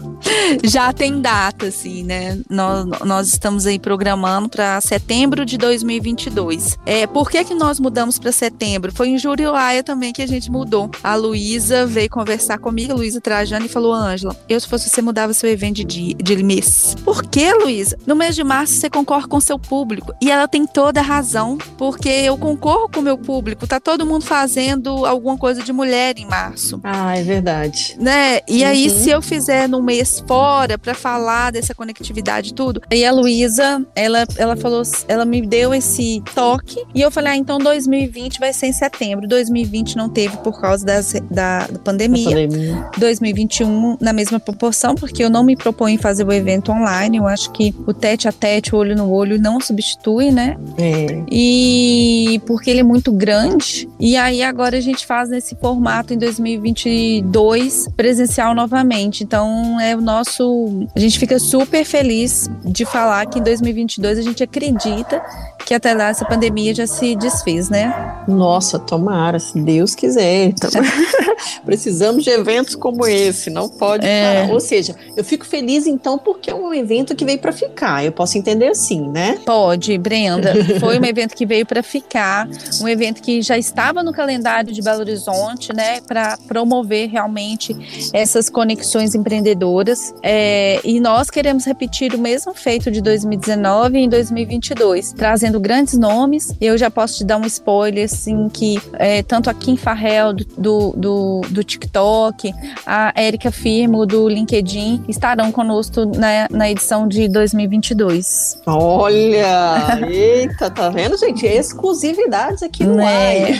[0.64, 2.40] já tem data, assim, né?
[2.50, 6.78] Nós, nós estamos aí programando para setembro de 2022.
[6.86, 8.92] É, por que, que nós mudamos para setembro?
[8.94, 10.90] Foi em Jurioaia também que a gente mudou.
[11.04, 15.02] A Luísa veio conversar comigo, a Luísa Trajano, e falou: Ângela, eu se fosse você
[15.02, 16.96] mudava seu evento de, dia, de mês.
[17.04, 17.98] Por que, Luísa?
[18.06, 20.14] No mês de março você concorre com seu público.
[20.22, 23.68] E ela tem toda a razão, porque eu concorro com o meu público.
[23.68, 26.80] Tá todo mundo fazendo alguma coisa de mulher em março.
[26.84, 27.96] Ah, é verdade.
[28.00, 28.40] Né?
[28.48, 28.68] E Uhum.
[28.70, 33.12] aí, se eu fizer num mês fora para falar dessa conectividade e tudo, aí a
[33.12, 37.58] Luísa, ela, ela falou, ela me deu esse toque e eu falei, ah, então
[37.92, 39.28] 2020 vai ser em setembro.
[39.28, 42.30] 2020 não teve por causa das, da, da pandemia.
[42.30, 42.90] Pandemia.
[42.98, 47.18] 2021 na mesma proporção, porque eu não me proponho fazer o evento online.
[47.18, 50.58] Eu acho que o tete a tete, o olho no olho, não substitui, né?
[50.78, 51.24] É.
[51.30, 53.90] E porque ele é muito grande.
[54.00, 59.24] E aí agora a gente faz nesse formato em 2022 presencial novamente.
[59.24, 60.88] Então é o nosso.
[60.96, 65.22] A gente fica super feliz de falar que em 2022 a gente acredita
[65.66, 67.81] que até lá essa pandemia já se desfez, né?
[68.28, 70.46] Nossa, tomara, se Deus quiser.
[70.46, 70.70] Então,
[71.66, 74.42] precisamos de eventos como esse, não pode É.
[74.44, 74.54] parar.
[74.54, 78.04] Ou seja, eu fico feliz então porque é um evento que veio para ficar.
[78.06, 79.40] Eu posso entender assim, né?
[79.46, 80.54] Pode, Brenda.
[80.80, 82.48] Foi um evento que veio para ficar,
[82.82, 87.76] um evento que já estava no calendário de Belo Horizonte, né, para promover realmente
[88.14, 90.14] essas conexões empreendedoras.
[90.24, 96.54] É, e nós queremos repetir o mesmo feito de 2019 em 2022, trazendo grandes nomes.
[96.60, 97.71] Eu já posso te dar um spoiler,
[98.04, 102.54] assim, que é, tanto a Kim Farrell do, do, do TikTok,
[102.86, 108.62] a Érica Firmo do LinkedIn estarão conosco na, na edição de 2022.
[108.66, 111.46] Olha, eita, tá vendo, gente?
[111.46, 113.52] Exclusividades aqui no é.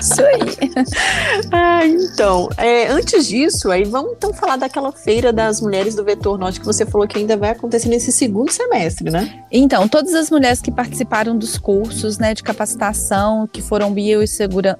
[0.00, 0.72] Isso aí.
[1.52, 6.38] ah, então, é, antes disso, aí vamos então falar daquela feira das mulheres do Vetor
[6.38, 9.42] Norte que você falou que ainda vai acontecer nesse segundo semestre, né?
[9.50, 13.94] Então, todas as mulheres que participaram dos cursos né, de capacitação, que foram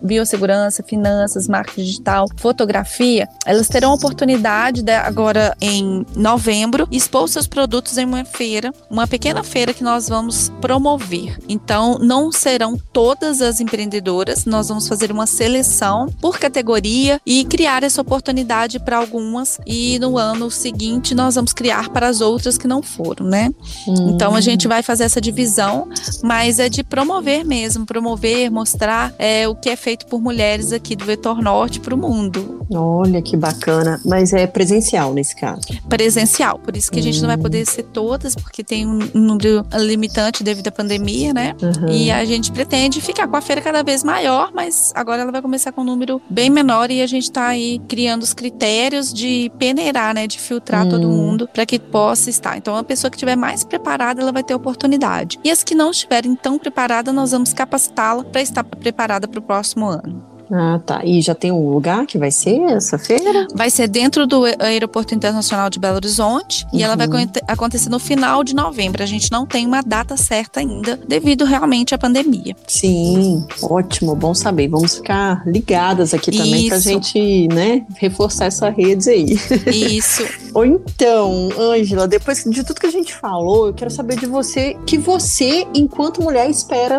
[0.03, 7.47] biossegurança, finanças, marketing digital, fotografia, elas terão a oportunidade de, agora em novembro expor seus
[7.47, 11.38] produtos em uma feira, uma pequena feira que nós vamos promover.
[11.49, 17.83] Então, não serão todas as empreendedoras, nós vamos fazer uma seleção por categoria e criar
[17.83, 22.69] essa oportunidade para algumas e no ano seguinte nós vamos criar para as outras que
[22.69, 23.51] não foram, né?
[23.87, 24.11] Hum.
[24.11, 25.88] Então a gente vai fazer essa divisão,
[26.23, 30.94] mas é de promover mesmo, promover, mostrar é, o que é feito por mulheres aqui
[30.96, 32.66] do Vetor Norte para o mundo.
[32.74, 35.62] Olha que bacana, mas é presencial nesse caso?
[35.88, 37.42] Presencial, por isso que a gente não vai hum.
[37.42, 41.55] poder ser todas, porque tem um número limitante devido à pandemia, né?
[41.61, 41.88] Uhum.
[41.88, 45.42] E a gente pretende ficar com a feira cada vez maior, mas agora ela vai
[45.42, 49.50] começar com um número bem menor e a gente está aí criando os critérios de
[49.59, 50.26] peneirar, né?
[50.26, 50.90] De filtrar hum.
[50.90, 52.57] todo mundo para que possa estar.
[52.57, 55.38] Então, a pessoa que estiver mais preparada, ela vai ter oportunidade.
[55.44, 59.43] E as que não estiverem tão preparadas, nós vamos capacitá-la para estar preparada para o
[59.43, 60.32] próximo ano.
[60.53, 61.01] Ah, tá.
[61.03, 63.47] E já tem um lugar que vai ser essa feira?
[63.55, 66.79] Vai ser dentro do Aeroporto Internacional de Belo Horizonte uhum.
[66.79, 67.27] e ela vai uhum.
[67.49, 69.03] acontecer no final de novembro.
[69.03, 72.55] A gente não tem uma data certa ainda, devido realmente à pandemia.
[72.67, 74.69] Sim, ótimo, bom saber.
[74.69, 79.38] Vamos ficar ligadas aqui também para a gente, né, reforçar essa rede aí.
[79.73, 80.23] Isso.
[80.53, 84.77] Ou então, Ângela, depois de tudo que a gente falou, eu quero saber de você
[84.87, 86.99] que você, enquanto mulher, espera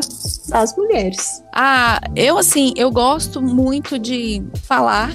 [0.52, 1.43] as mulheres.
[1.56, 5.14] Ah, eu assim, eu gosto muito de falar,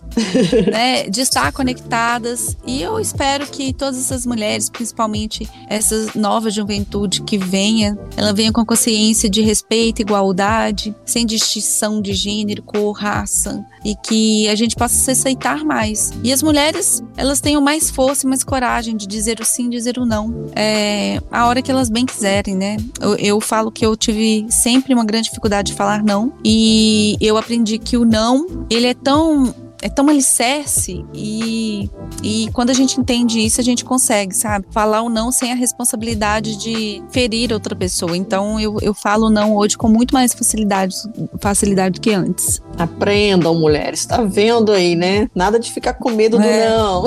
[0.72, 2.56] né, de estar conectadas.
[2.66, 8.50] E eu espero que todas essas mulheres, principalmente essa nova juventude que venha, ela venha
[8.50, 14.74] com consciência de respeito, igualdade, sem distinção de gênero, cor, raça e que a gente
[14.74, 16.12] possa se aceitar mais.
[16.24, 19.96] E as mulheres, elas tenham mais força e mais coragem de dizer o sim, dizer
[19.96, 22.76] o não, é, a hora que elas bem quiserem, né?
[23.00, 27.36] Eu, eu falo que eu tive sempre uma grande dificuldade de falar não e eu
[27.36, 29.54] aprendi que o não, ele é tão
[29.86, 31.88] é tão alicerce e,
[32.20, 34.66] e quando a gente entende isso, a gente consegue, sabe?
[34.70, 38.16] Falar o não sem a responsabilidade de ferir outra pessoa.
[38.16, 40.96] Então eu, eu falo não hoje com muito mais facilidade,
[41.40, 42.60] facilidade do que antes.
[42.76, 44.04] Aprendam, mulheres.
[44.04, 45.28] Tá vendo aí, né?
[45.32, 46.66] Nada de ficar com medo é.
[46.66, 47.04] do não.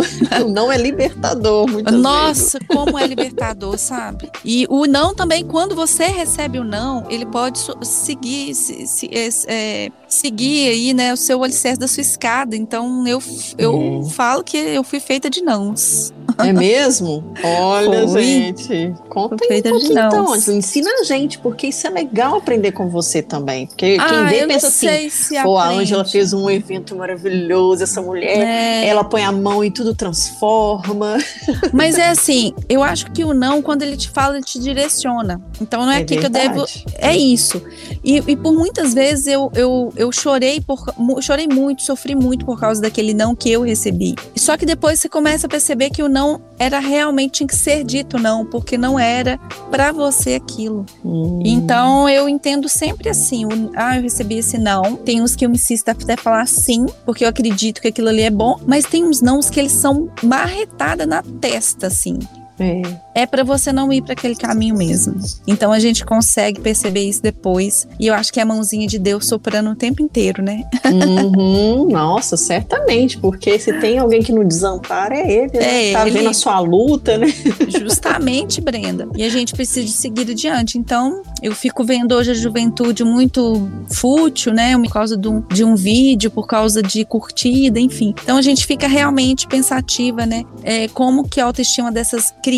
[0.47, 2.67] o não é libertador, muitas Nossa, vezes.
[2.67, 4.31] como é libertador, sabe?
[4.45, 9.09] E o não também, quando você recebe o não, ele pode seguir, se, se,
[9.47, 12.55] é, seguir aí, né, o seu alicerce da sua escada.
[12.69, 13.19] Então eu,
[13.57, 14.09] eu é.
[14.11, 16.13] falo que eu fui feita de nãos.
[16.37, 17.33] É mesmo?
[17.43, 18.23] Olha, Foi.
[18.23, 18.93] gente.
[19.09, 20.57] Conta aí um pouquinho, então, Angela.
[20.57, 23.65] Ensina a gente, porque isso é legal aprender com você também.
[23.65, 28.01] Porque ah, quem vê pensa assim, se pô, a Angela fez um evento maravilhoso, essa
[28.01, 28.87] mulher, é.
[28.87, 31.17] ela põe a mão e tudo transforma.
[31.73, 35.41] Mas é assim, eu acho que o não, quando ele te fala, ele te direciona.
[35.59, 36.53] Então não é, é aqui verdade.
[36.53, 36.95] que eu devo.
[36.99, 37.61] É isso.
[38.03, 40.79] E, e por muitas vezes eu, eu, eu chorei, por,
[41.21, 44.15] chorei muito, sofri muito por causa daquele não que eu recebi.
[44.35, 47.83] Só que depois você começa a perceber que o não era realmente, tinha que ser
[47.83, 49.37] dito não, porque não era
[49.69, 50.83] para você aquilo.
[51.05, 51.43] Hum.
[51.45, 54.95] Então eu entendo sempre assim: o, ah, eu recebi esse não.
[54.95, 58.23] Tem uns que eu me insisto até falar sim, porque eu acredito que aquilo ali
[58.23, 62.17] é bom, mas tem uns não que eles são marretada na testa, assim.
[62.59, 62.81] É,
[63.21, 65.15] é para você não ir para aquele caminho mesmo.
[65.47, 67.87] Então a gente consegue perceber isso depois.
[67.99, 70.63] E eu acho que é a mãozinha de Deus soprando o tempo inteiro, né?
[70.85, 73.17] Uhum, nossa, certamente.
[73.17, 75.57] Porque se tem alguém que não desampara, é ele.
[75.57, 75.89] Né?
[75.89, 76.17] É tá ele.
[76.17, 77.27] vendo a sua luta, né?
[77.67, 79.07] Justamente, Brenda.
[79.15, 80.77] E a gente precisa de seguir adiante.
[80.77, 84.77] Então, eu fico vendo hoje a juventude muito fútil, né?
[84.77, 88.13] Por causa de um, de um vídeo, por causa de curtida, enfim.
[88.23, 90.43] Então a gente fica realmente pensativa, né?
[90.63, 92.48] É, como que a autoestima dessas crianças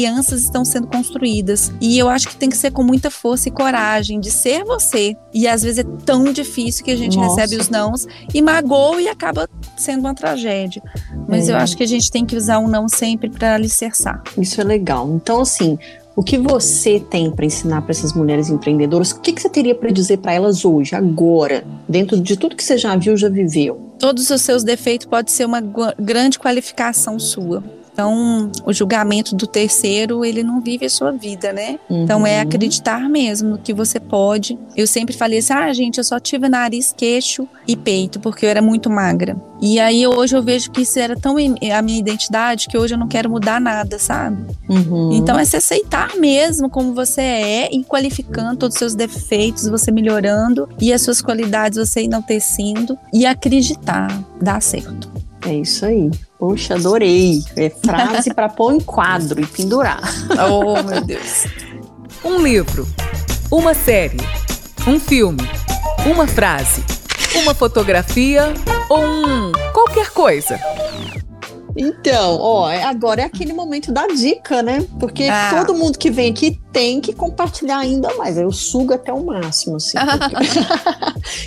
[0.41, 1.71] estão sendo construídas.
[1.81, 5.15] E eu acho que tem que ser com muita força e coragem de ser você.
[5.33, 7.41] E às vezes é tão difícil que a gente Nossa.
[7.41, 10.81] recebe os nãos e magoa e acaba sendo uma tragédia.
[11.27, 11.53] Mas é.
[11.53, 14.21] eu acho que a gente tem que usar o não sempre para alicerçar.
[14.37, 15.09] Isso é legal.
[15.13, 15.77] Então, assim,
[16.15, 19.11] o que você tem para ensinar para essas mulheres empreendedoras?
[19.11, 22.63] O que, que você teria para dizer para elas hoje, agora, dentro de tudo que
[22.63, 23.91] você já viu, já viveu?
[23.97, 25.61] Todos os seus defeitos podem ser uma
[25.97, 27.63] grande qualificação sua.
[27.93, 31.77] Então, o julgamento do terceiro, ele não vive a sua vida, né?
[31.89, 32.03] Uhum.
[32.03, 34.57] Então, é acreditar mesmo que você pode.
[34.75, 38.49] Eu sempre falei assim: ah, gente, eu só tive nariz, queixo e peito, porque eu
[38.49, 39.35] era muito magra.
[39.61, 42.97] E aí, hoje eu vejo que isso era tão a minha identidade que hoje eu
[42.97, 44.41] não quero mudar nada, sabe?
[44.69, 45.11] Uhum.
[45.13, 49.91] Então, é se aceitar mesmo como você é e qualificando todos os seus defeitos, você
[49.91, 54.07] melhorando e as suas qualidades você enaltecendo e acreditar,
[54.41, 55.11] dá certo.
[55.45, 56.09] É isso aí.
[56.41, 57.43] Poxa, adorei.
[57.55, 60.01] É frase para pôr em quadro e pendurar.
[60.51, 61.45] Oh, meu Deus.
[62.23, 62.87] Um livro,
[63.51, 64.17] uma série,
[64.87, 65.47] um filme,
[66.03, 66.83] uma frase,
[67.35, 68.55] uma fotografia
[68.89, 70.59] ou um qualquer coisa.
[71.75, 74.85] Então, ó, é, agora é aquele momento da dica, né?
[74.99, 75.51] Porque ah.
[75.55, 78.37] todo mundo que vem aqui tem que compartilhar ainda mais.
[78.37, 79.97] Eu sugo até o máximo, assim.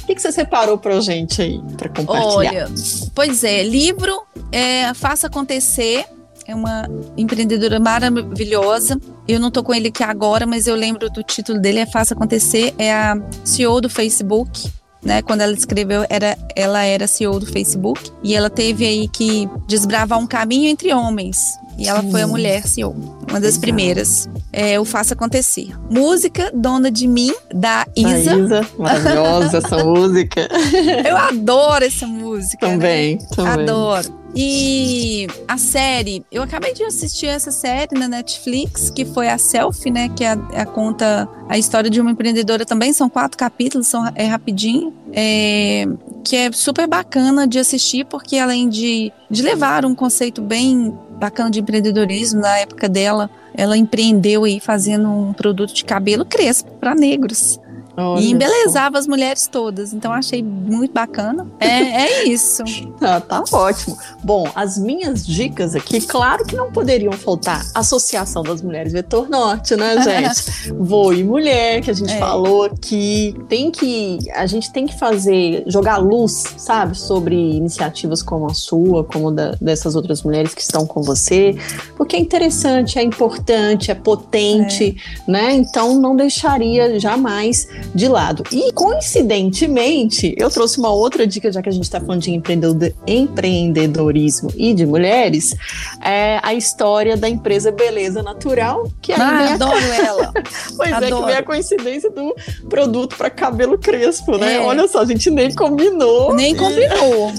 [0.02, 2.36] O que, que você separou pra gente aí, pra compartilhar?
[2.36, 2.68] Olha,
[3.14, 4.22] pois é, livro
[4.52, 6.04] é, Faça Acontecer,
[6.46, 9.00] é uma empreendedora maravilhosa.
[9.26, 12.14] Eu não tô com ele aqui agora, mas eu lembro do título dele, é Faça
[12.14, 14.70] Acontecer, é a CEO do Facebook
[15.04, 15.22] né?
[15.22, 20.18] Quando ela escreveu, era, ela era CEO do Facebook e ela teve aí que desbravar
[20.18, 21.38] um caminho entre homens.
[21.76, 22.10] E ela Sim.
[22.10, 22.92] foi a mulher CEO,
[23.28, 23.60] uma das Legal.
[23.60, 24.28] primeiras.
[24.52, 25.74] É, o Faça Acontecer.
[25.90, 28.36] Música Dona de Mim, da Isa.
[28.36, 30.48] Isa, maravilhosa essa música.
[31.04, 32.68] Eu adoro essa música.
[32.68, 33.26] Também, né?
[33.34, 33.64] também.
[33.64, 34.23] Adoro.
[34.36, 39.92] E a série, eu acabei de assistir essa série na Netflix, que foi a Selfie,
[39.92, 40.08] né?
[40.08, 42.92] Que é a, a conta a história de uma empreendedora também.
[42.92, 44.92] São quatro capítulos, são, é rapidinho.
[45.12, 45.86] É,
[46.24, 51.50] que é super bacana de assistir, porque além de, de levar um conceito bem bacana
[51.50, 56.94] de empreendedorismo na época dela, ela empreendeu aí fazendo um produto de cabelo crespo para
[56.94, 57.60] negros.
[57.96, 59.92] Olha e embelezava as mulheres todas.
[59.92, 61.46] Então achei muito bacana.
[61.60, 62.62] É, é isso.
[63.00, 63.96] ah, tá ótimo.
[64.22, 67.64] Bom, as minhas dicas aqui, claro que não poderiam faltar.
[67.74, 70.72] Associação das Mulheres Vetor Norte, né, gente?
[70.74, 72.18] Voe Mulher, que a gente é.
[72.18, 74.18] falou que tem que.
[74.32, 79.52] A gente tem que fazer, jogar luz, sabe, sobre iniciativas como a sua, como da,
[79.60, 81.56] dessas outras mulheres que estão com você,
[81.96, 85.30] porque é interessante, é importante, é potente, é.
[85.30, 85.52] né?
[85.52, 88.44] Então não deixaria jamais de lado.
[88.52, 92.42] E coincidentemente, eu trouxe uma outra dica, já que a gente está falando de
[93.06, 95.54] empreendedorismo e de mulheres,
[96.02, 99.96] é a história da empresa Beleza Natural, que aí ah, adoro a...
[100.04, 100.32] ela.
[100.76, 101.04] pois adoro.
[101.04, 102.34] é, que vem a coincidência do
[102.68, 104.54] produto para cabelo crespo, né?
[104.54, 104.60] É.
[104.60, 106.34] Olha só, a gente nem combinou.
[106.34, 107.32] Nem combinou.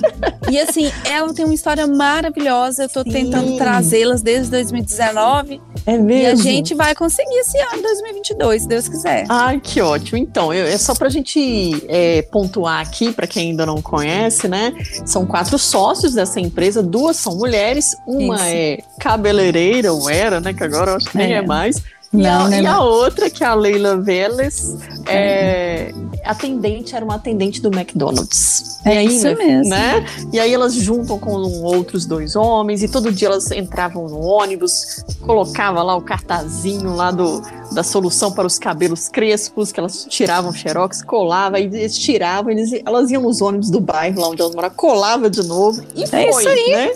[0.49, 3.11] e assim, ela tem uma história maravilhosa, eu tô Sim.
[3.11, 5.61] tentando trazê-las desde 2019.
[5.85, 6.23] É mesmo?
[6.23, 9.25] E a gente vai conseguir esse ano, 2022, se Deus quiser.
[9.29, 10.17] Ai, que ótimo.
[10.35, 14.49] Então, eu, é só para a gente é, pontuar aqui, para quem ainda não conhece,
[14.49, 14.73] né?
[15.05, 20.53] São quatro sócios dessa empresa, duas são mulheres, uma é cabeleireira, ou era, né?
[20.53, 21.81] Que agora eu acho que nem é, é mais.
[22.19, 25.93] E, não, a, né, e a, outra, que é a Leila Vélez, é,
[26.23, 28.79] atendente, era uma atendente do McDonald's.
[28.85, 29.69] É aí, isso mesmo.
[29.69, 30.05] Né?
[30.31, 31.31] E aí elas juntam com
[31.63, 37.11] outros dois homens e todo dia elas entravam no ônibus, colocava lá o cartazinho lá
[37.11, 37.41] do,
[37.71, 42.71] da solução para os cabelos crespos, que elas tiravam xerox, colava, e eles tiravam, eles,
[42.85, 46.07] elas iam nos ônibus do bairro lá onde elas moravam, colava de novo e é
[46.07, 46.71] foi, isso aí.
[46.71, 46.91] né?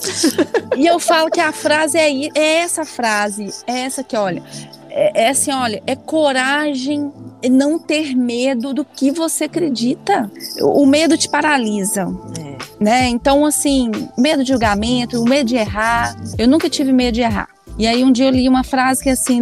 [0.78, 4.43] e eu falo que a frase é, é essa frase, é essa que, olha,
[4.90, 7.12] é, é assim, olha, é coragem
[7.50, 10.30] não ter medo do que você acredita.
[10.62, 12.08] O medo te paralisa.
[12.38, 12.84] É.
[12.84, 13.08] Né?
[13.08, 16.16] Então, assim, medo de julgamento, o medo de errar.
[16.38, 17.48] Eu nunca tive medo de errar.
[17.78, 19.40] E aí um dia eu li uma frase que é assim,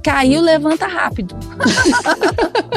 [0.00, 1.34] caiu, levanta rápido.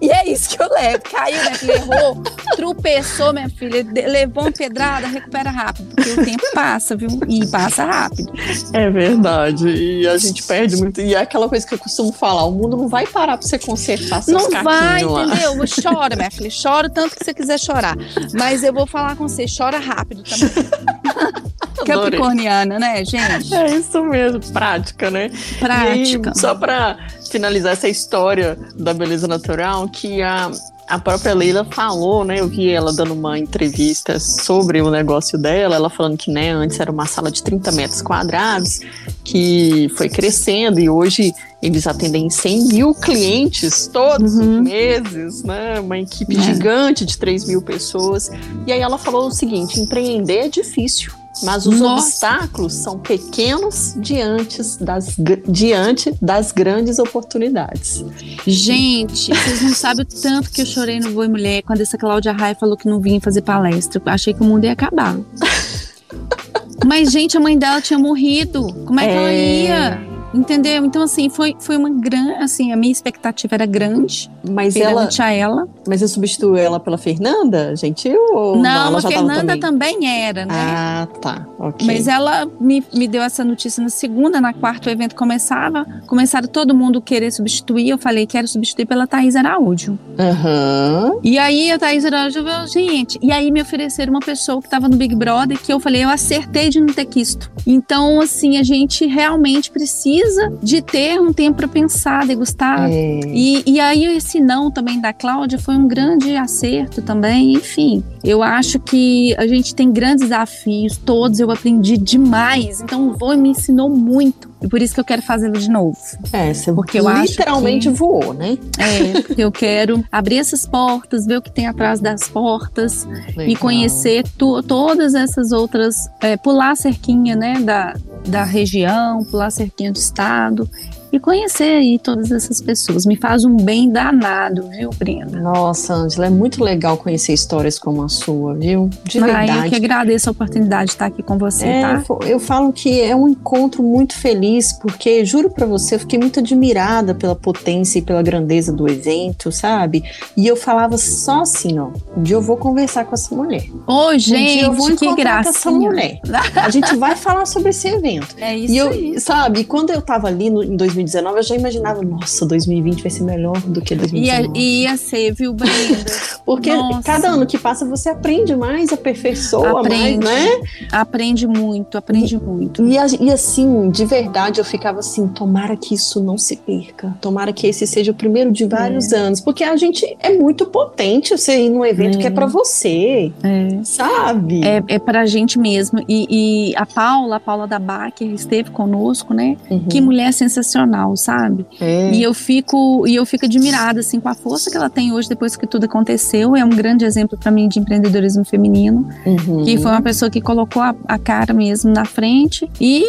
[0.00, 1.02] e é isso que eu levo.
[1.02, 2.22] Caiu, minha filha, errou,
[2.56, 7.08] tropeçou, minha filha, levou uma pedrada, recupera rápido, porque o tempo passa, viu?
[7.28, 8.32] E passa rápido.
[8.72, 9.68] É verdade.
[9.68, 11.00] E a gente perde muito.
[11.00, 13.58] E é aquela coisa que eu costumo falar, o mundo não vai parar pra você
[13.58, 15.24] consertar seus Não vai, lá.
[15.26, 15.54] entendeu?
[15.82, 17.96] Chora, minha filha, chora tanto que você quiser chorar.
[18.32, 21.44] Mas eu vou falar com você, chora rápido também.
[21.84, 23.54] Capricorniana, né, gente?
[23.54, 25.30] É isso mesmo, prática, né?
[25.58, 26.30] Prática.
[26.30, 26.96] Aí, só para
[27.34, 30.52] finalizar essa história da beleza natural, que a,
[30.86, 32.38] a própria Leila falou, né?
[32.38, 36.78] Eu vi ela dando uma entrevista sobre o negócio dela, ela falando que né, antes
[36.78, 38.78] era uma sala de 30 metros quadrados,
[39.24, 44.58] que foi crescendo e hoje eles atendem 100 mil clientes todos uhum.
[44.58, 45.80] os meses, né?
[45.80, 46.40] Uma equipe é.
[46.40, 48.30] gigante de 3 mil pessoas.
[48.64, 52.06] E aí ela falou o seguinte: empreender é difícil mas os Nossa.
[52.06, 55.16] obstáculos são pequenos diante das,
[55.48, 58.04] diante das grandes oportunidades.
[58.46, 62.32] Gente, vocês não sabem o tanto que eu chorei no Boi Mulher quando essa Cláudia
[62.32, 64.00] Raia falou que não vinha fazer palestra.
[64.04, 65.16] Eu achei que o mundo ia acabar.
[66.86, 68.66] Mas, gente, a mãe dela tinha morrido.
[68.84, 69.64] Como é que ela É.
[69.64, 70.13] ia?
[70.34, 70.84] Entendeu?
[70.84, 72.32] Então, assim, foi, foi uma grande.
[72.34, 75.68] Assim, a minha expectativa era grande Mas ela, a ela.
[75.86, 78.18] mas você substituiu ela pela Fernanda, gentil?
[78.32, 79.98] Ou Não, ela a Fernanda também?
[80.00, 80.54] também era, né?
[80.54, 81.46] Ah, tá.
[81.58, 81.86] Ok.
[81.86, 86.48] Mas ela me, me deu essa notícia na segunda, na quarta o evento começava, começaram
[86.48, 89.98] todo mundo querer substituir, eu falei, quero substituir pela Thaís Araújo.
[90.18, 91.20] Aham.
[91.22, 94.88] E aí a Thaís Araújo falou, gente, e aí me ofereceram uma pessoa que estava
[94.88, 97.50] no Big Brother, que eu falei, eu acertei de não ter quisto.
[97.66, 100.23] Então, assim, a gente realmente precisa
[100.62, 102.88] de ter um tempo para pensar, degustar.
[102.90, 103.20] É.
[103.26, 108.02] E, e aí esse não também da Cláudia foi um grande acerto também, enfim.
[108.22, 113.36] Eu acho que a gente tem grandes desafios, todos eu aprendi demais, então o voo
[113.36, 114.53] me ensinou muito.
[114.64, 115.96] E por isso que eu quero fazê-lo de novo.
[116.32, 118.56] É, você Porque eu acho literalmente que- voou, né?
[118.78, 123.36] É, porque eu quero abrir essas portas, ver o que tem atrás das portas e
[123.36, 123.56] Legal.
[123.60, 127.94] conhecer tu- todas essas outras, é, pular a cerquinha, né, da,
[128.26, 130.68] da região, pular a cerquinha do estado
[131.16, 133.06] e conhecer aí todas essas pessoas.
[133.06, 135.40] Me faz um bem danado, viu, Brenda?
[135.40, 138.88] Nossa, Angela, é muito legal conhecer histórias como a sua, viu?
[139.04, 139.74] De Ah, eu que verdade.
[139.76, 142.02] agradeço a oportunidade de estar aqui com você, É, tá?
[142.26, 146.40] eu falo que é um encontro muito feliz, porque juro pra você, eu fiquei muito
[146.40, 150.02] admirada pela potência e pela grandeza do evento, sabe?
[150.36, 153.64] E eu falava só assim, ó, um dia eu vou conversar com essa mulher.
[153.86, 156.20] Ô, um dia eu vou gente, que encontrar com essa mulher.
[156.56, 158.34] A gente vai falar sobre esse evento.
[158.44, 159.20] É isso E eu, aí.
[159.20, 163.24] sabe, quando eu tava ali no- em 2019, eu já imaginava, nossa, 2020 vai ser
[163.24, 164.58] melhor do que Ia, 2019.
[164.58, 166.04] ia ser, viu, Brenda?
[166.44, 167.02] Porque Nossa.
[167.02, 170.24] cada ano que passa você aprende mais, aperfeiçoa Aprende.
[170.24, 170.60] mais, né?
[170.92, 172.84] aprende muito, aprende muito.
[172.86, 177.16] E, e assim, de verdade, eu ficava assim, tomara que isso não se perca.
[177.20, 179.40] Tomara que esse seja o primeiro de vários anos.
[179.40, 182.20] Porque a gente é muito potente você ir num evento É.
[182.20, 183.78] que é pra você, É.
[183.82, 184.62] sabe?
[184.64, 186.00] É, é pra gente mesmo.
[186.08, 186.26] E,
[186.70, 189.56] e a Paula, a Paula da Baker, esteve conosco, né?
[189.70, 189.86] Uhum.
[189.88, 190.84] Que mulher sensacional,
[191.16, 191.66] sabe?
[191.80, 192.12] É.
[192.12, 195.28] E eu fico e eu fico admirada assim com a força que ela tem hoje
[195.28, 196.54] depois que tudo aconteceu.
[196.56, 199.64] É um grande exemplo pra mim de empreendedorismo feminino, Uhum.
[199.64, 203.04] que foi uma pessoa que colocou a, a cara mesmo na frente e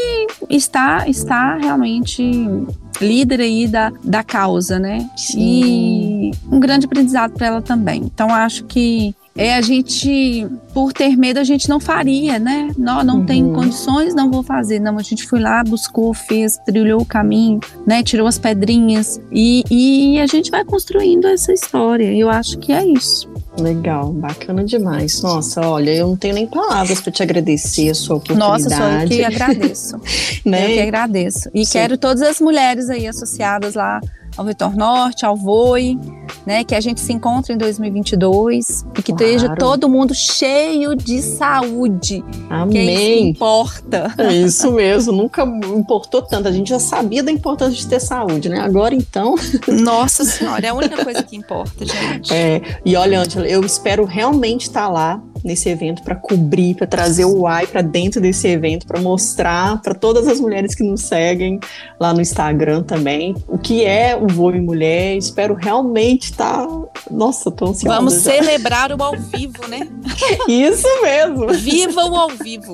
[0.49, 2.23] está está realmente
[3.01, 5.09] líder aí da, da causa, né?
[5.17, 5.39] Sim.
[5.39, 8.01] E um grande aprendizado para ela também.
[8.05, 12.71] Então acho que é a gente, por ter medo, a gente não faria, né?
[12.77, 13.25] Não, não Uhum.
[13.25, 14.79] tenho condições, não vou fazer.
[14.79, 18.01] Não, a gente foi lá, buscou, fez, trilhou o caminho, né?
[18.01, 22.13] Tirou as pedrinhas e, e a gente vai construindo essa história.
[22.15, 23.29] Eu acho que é isso.
[23.59, 25.21] Legal, bacana demais.
[25.21, 28.63] Nossa, olha, eu não tenho nem palavras para te agradecer a sua oportunidade.
[28.63, 29.97] Nossa, sou eu que agradeço.
[30.45, 30.63] né?
[30.65, 31.49] Eu que agradeço.
[31.53, 31.71] E Sim.
[31.73, 33.99] quero todas as mulheres aí associadas lá
[34.37, 35.97] ao Vetor Norte, ao VOI,
[36.45, 36.63] né?
[36.63, 39.23] Que a gente se encontre em 2022 e que Claro.
[39.33, 42.23] esteja todo mundo cheio de saúde,
[42.69, 43.29] que é isso que Amém.
[43.29, 44.13] importa.
[44.17, 46.47] É isso mesmo, nunca importou tanto.
[46.47, 48.59] A gente já sabia da importância de ter saúde, né?
[48.59, 49.35] Agora então.
[49.67, 52.33] Nossa Senhora, é a única coisa que importa, gente.
[52.33, 57.23] É, e olha, Angela, eu espero realmente estar lá nesse evento para cobrir, para trazer
[57.23, 61.59] o Uai para dentro desse evento, para mostrar para todas as mulheres que nos seguem
[61.99, 65.15] lá no Instagram também o que é o Voe Mulher.
[65.15, 66.67] Espero realmente estar.
[67.09, 67.95] Nossa, tô ansiosa.
[67.95, 68.31] Vamos já.
[68.31, 69.87] celebrar o ao vivo, né?
[70.49, 71.47] Isso mesmo.
[71.53, 72.73] Viva o ao vivo.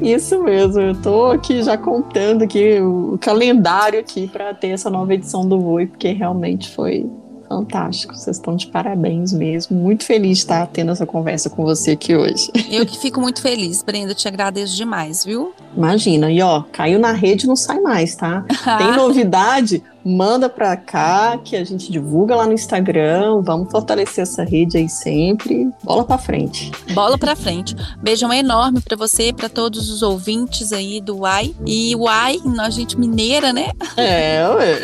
[0.00, 4.88] Isso mesmo, eu tô aqui já contando aqui o, o calendário aqui para ter essa
[4.88, 7.06] nova edição do Voe, porque realmente foi
[7.48, 8.14] fantástico.
[8.14, 9.76] Vocês estão de parabéns mesmo.
[9.76, 12.50] Muito feliz de estar tendo essa conversa com você aqui hoje.
[12.70, 15.54] Eu que fico muito feliz, Brenda, te agradeço demais, viu?
[15.76, 18.44] Imagina, e ó, caiu na rede não sai mais, tá?
[18.78, 19.82] Tem novidade?
[20.04, 23.42] Manda pra cá que a gente divulga lá no Instagram.
[23.42, 25.68] Vamos fortalecer essa rede aí sempre.
[25.82, 26.70] Bola pra frente.
[26.94, 27.74] Bola pra frente.
[28.00, 31.56] Beijão enorme pra você, pra todos os ouvintes aí do Uai.
[31.66, 33.72] E Uai, nós gente mineira, né?
[33.96, 34.78] É, ué.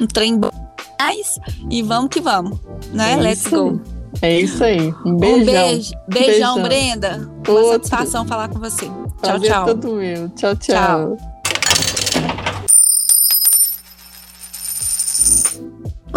[0.00, 0.67] Um trem bom
[0.98, 1.38] demais.
[1.70, 2.58] E vamos que vamos,
[2.92, 3.12] né?
[3.12, 3.80] É Let's go.
[4.22, 4.92] É isso aí.
[5.04, 5.38] Um beijão.
[5.40, 5.92] Um beijo.
[6.08, 6.62] Beijão, Beijão.
[6.62, 7.30] Brenda.
[7.46, 7.72] Uma Outro.
[7.88, 8.86] satisfação falar com você.
[8.86, 9.66] Tchau, Prazer tchau.
[9.66, 10.28] todo meu.
[10.30, 11.37] Tchau, tchau.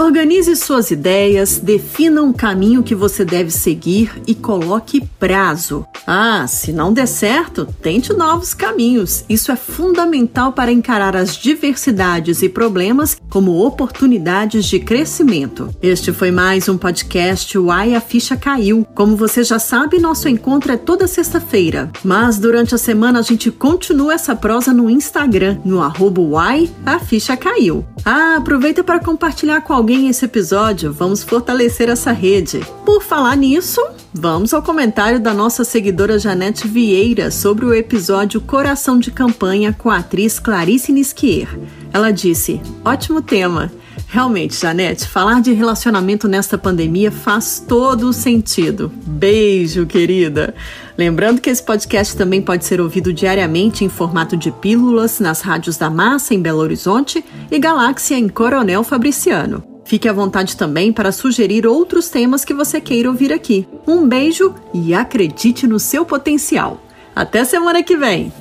[0.02, 5.86] Organize suas ideias, defina um caminho que você deve seguir e coloque prazo.
[6.08, 9.24] Ah, se não der certo, tente novos caminhos.
[9.30, 15.70] Isso é fundamental para encarar as diversidades e problemas como oportunidades de crescimento.
[15.84, 18.84] Este foi mais um podcast Uai a Ficha Caiu.
[18.95, 21.91] Como você já sabe, nosso encontro é toda sexta-feira.
[22.04, 26.97] Mas durante a semana a gente continua essa prosa no Instagram, no arroba Uai a
[26.97, 27.86] Ficha Caiu.
[28.04, 32.62] Ah, aproveita para compartilhar com alguém alguém esse episódio, vamos fortalecer essa rede.
[32.86, 33.82] Por falar nisso,
[34.14, 39.89] vamos ao comentário da nossa seguidora Janete Vieira sobre o episódio Coração de Campanha com
[39.89, 41.50] a atriz Clarice Nisquier.
[41.92, 43.70] Ela disse: ótimo tema.
[44.08, 48.89] Realmente, Janete, falar de relacionamento nesta pandemia faz todo o sentido.
[49.06, 50.56] Beijo, querida!
[50.98, 55.76] Lembrando que esse podcast também pode ser ouvido diariamente em formato de pílulas nas rádios
[55.76, 59.70] da Massa em Belo Horizonte e Galáxia em Coronel Fabriciano.
[59.84, 63.67] Fique à vontade também para sugerir outros temas que você queira ouvir aqui.
[63.88, 66.79] Um beijo e acredite no seu potencial.
[67.15, 68.32] Até semana que vem!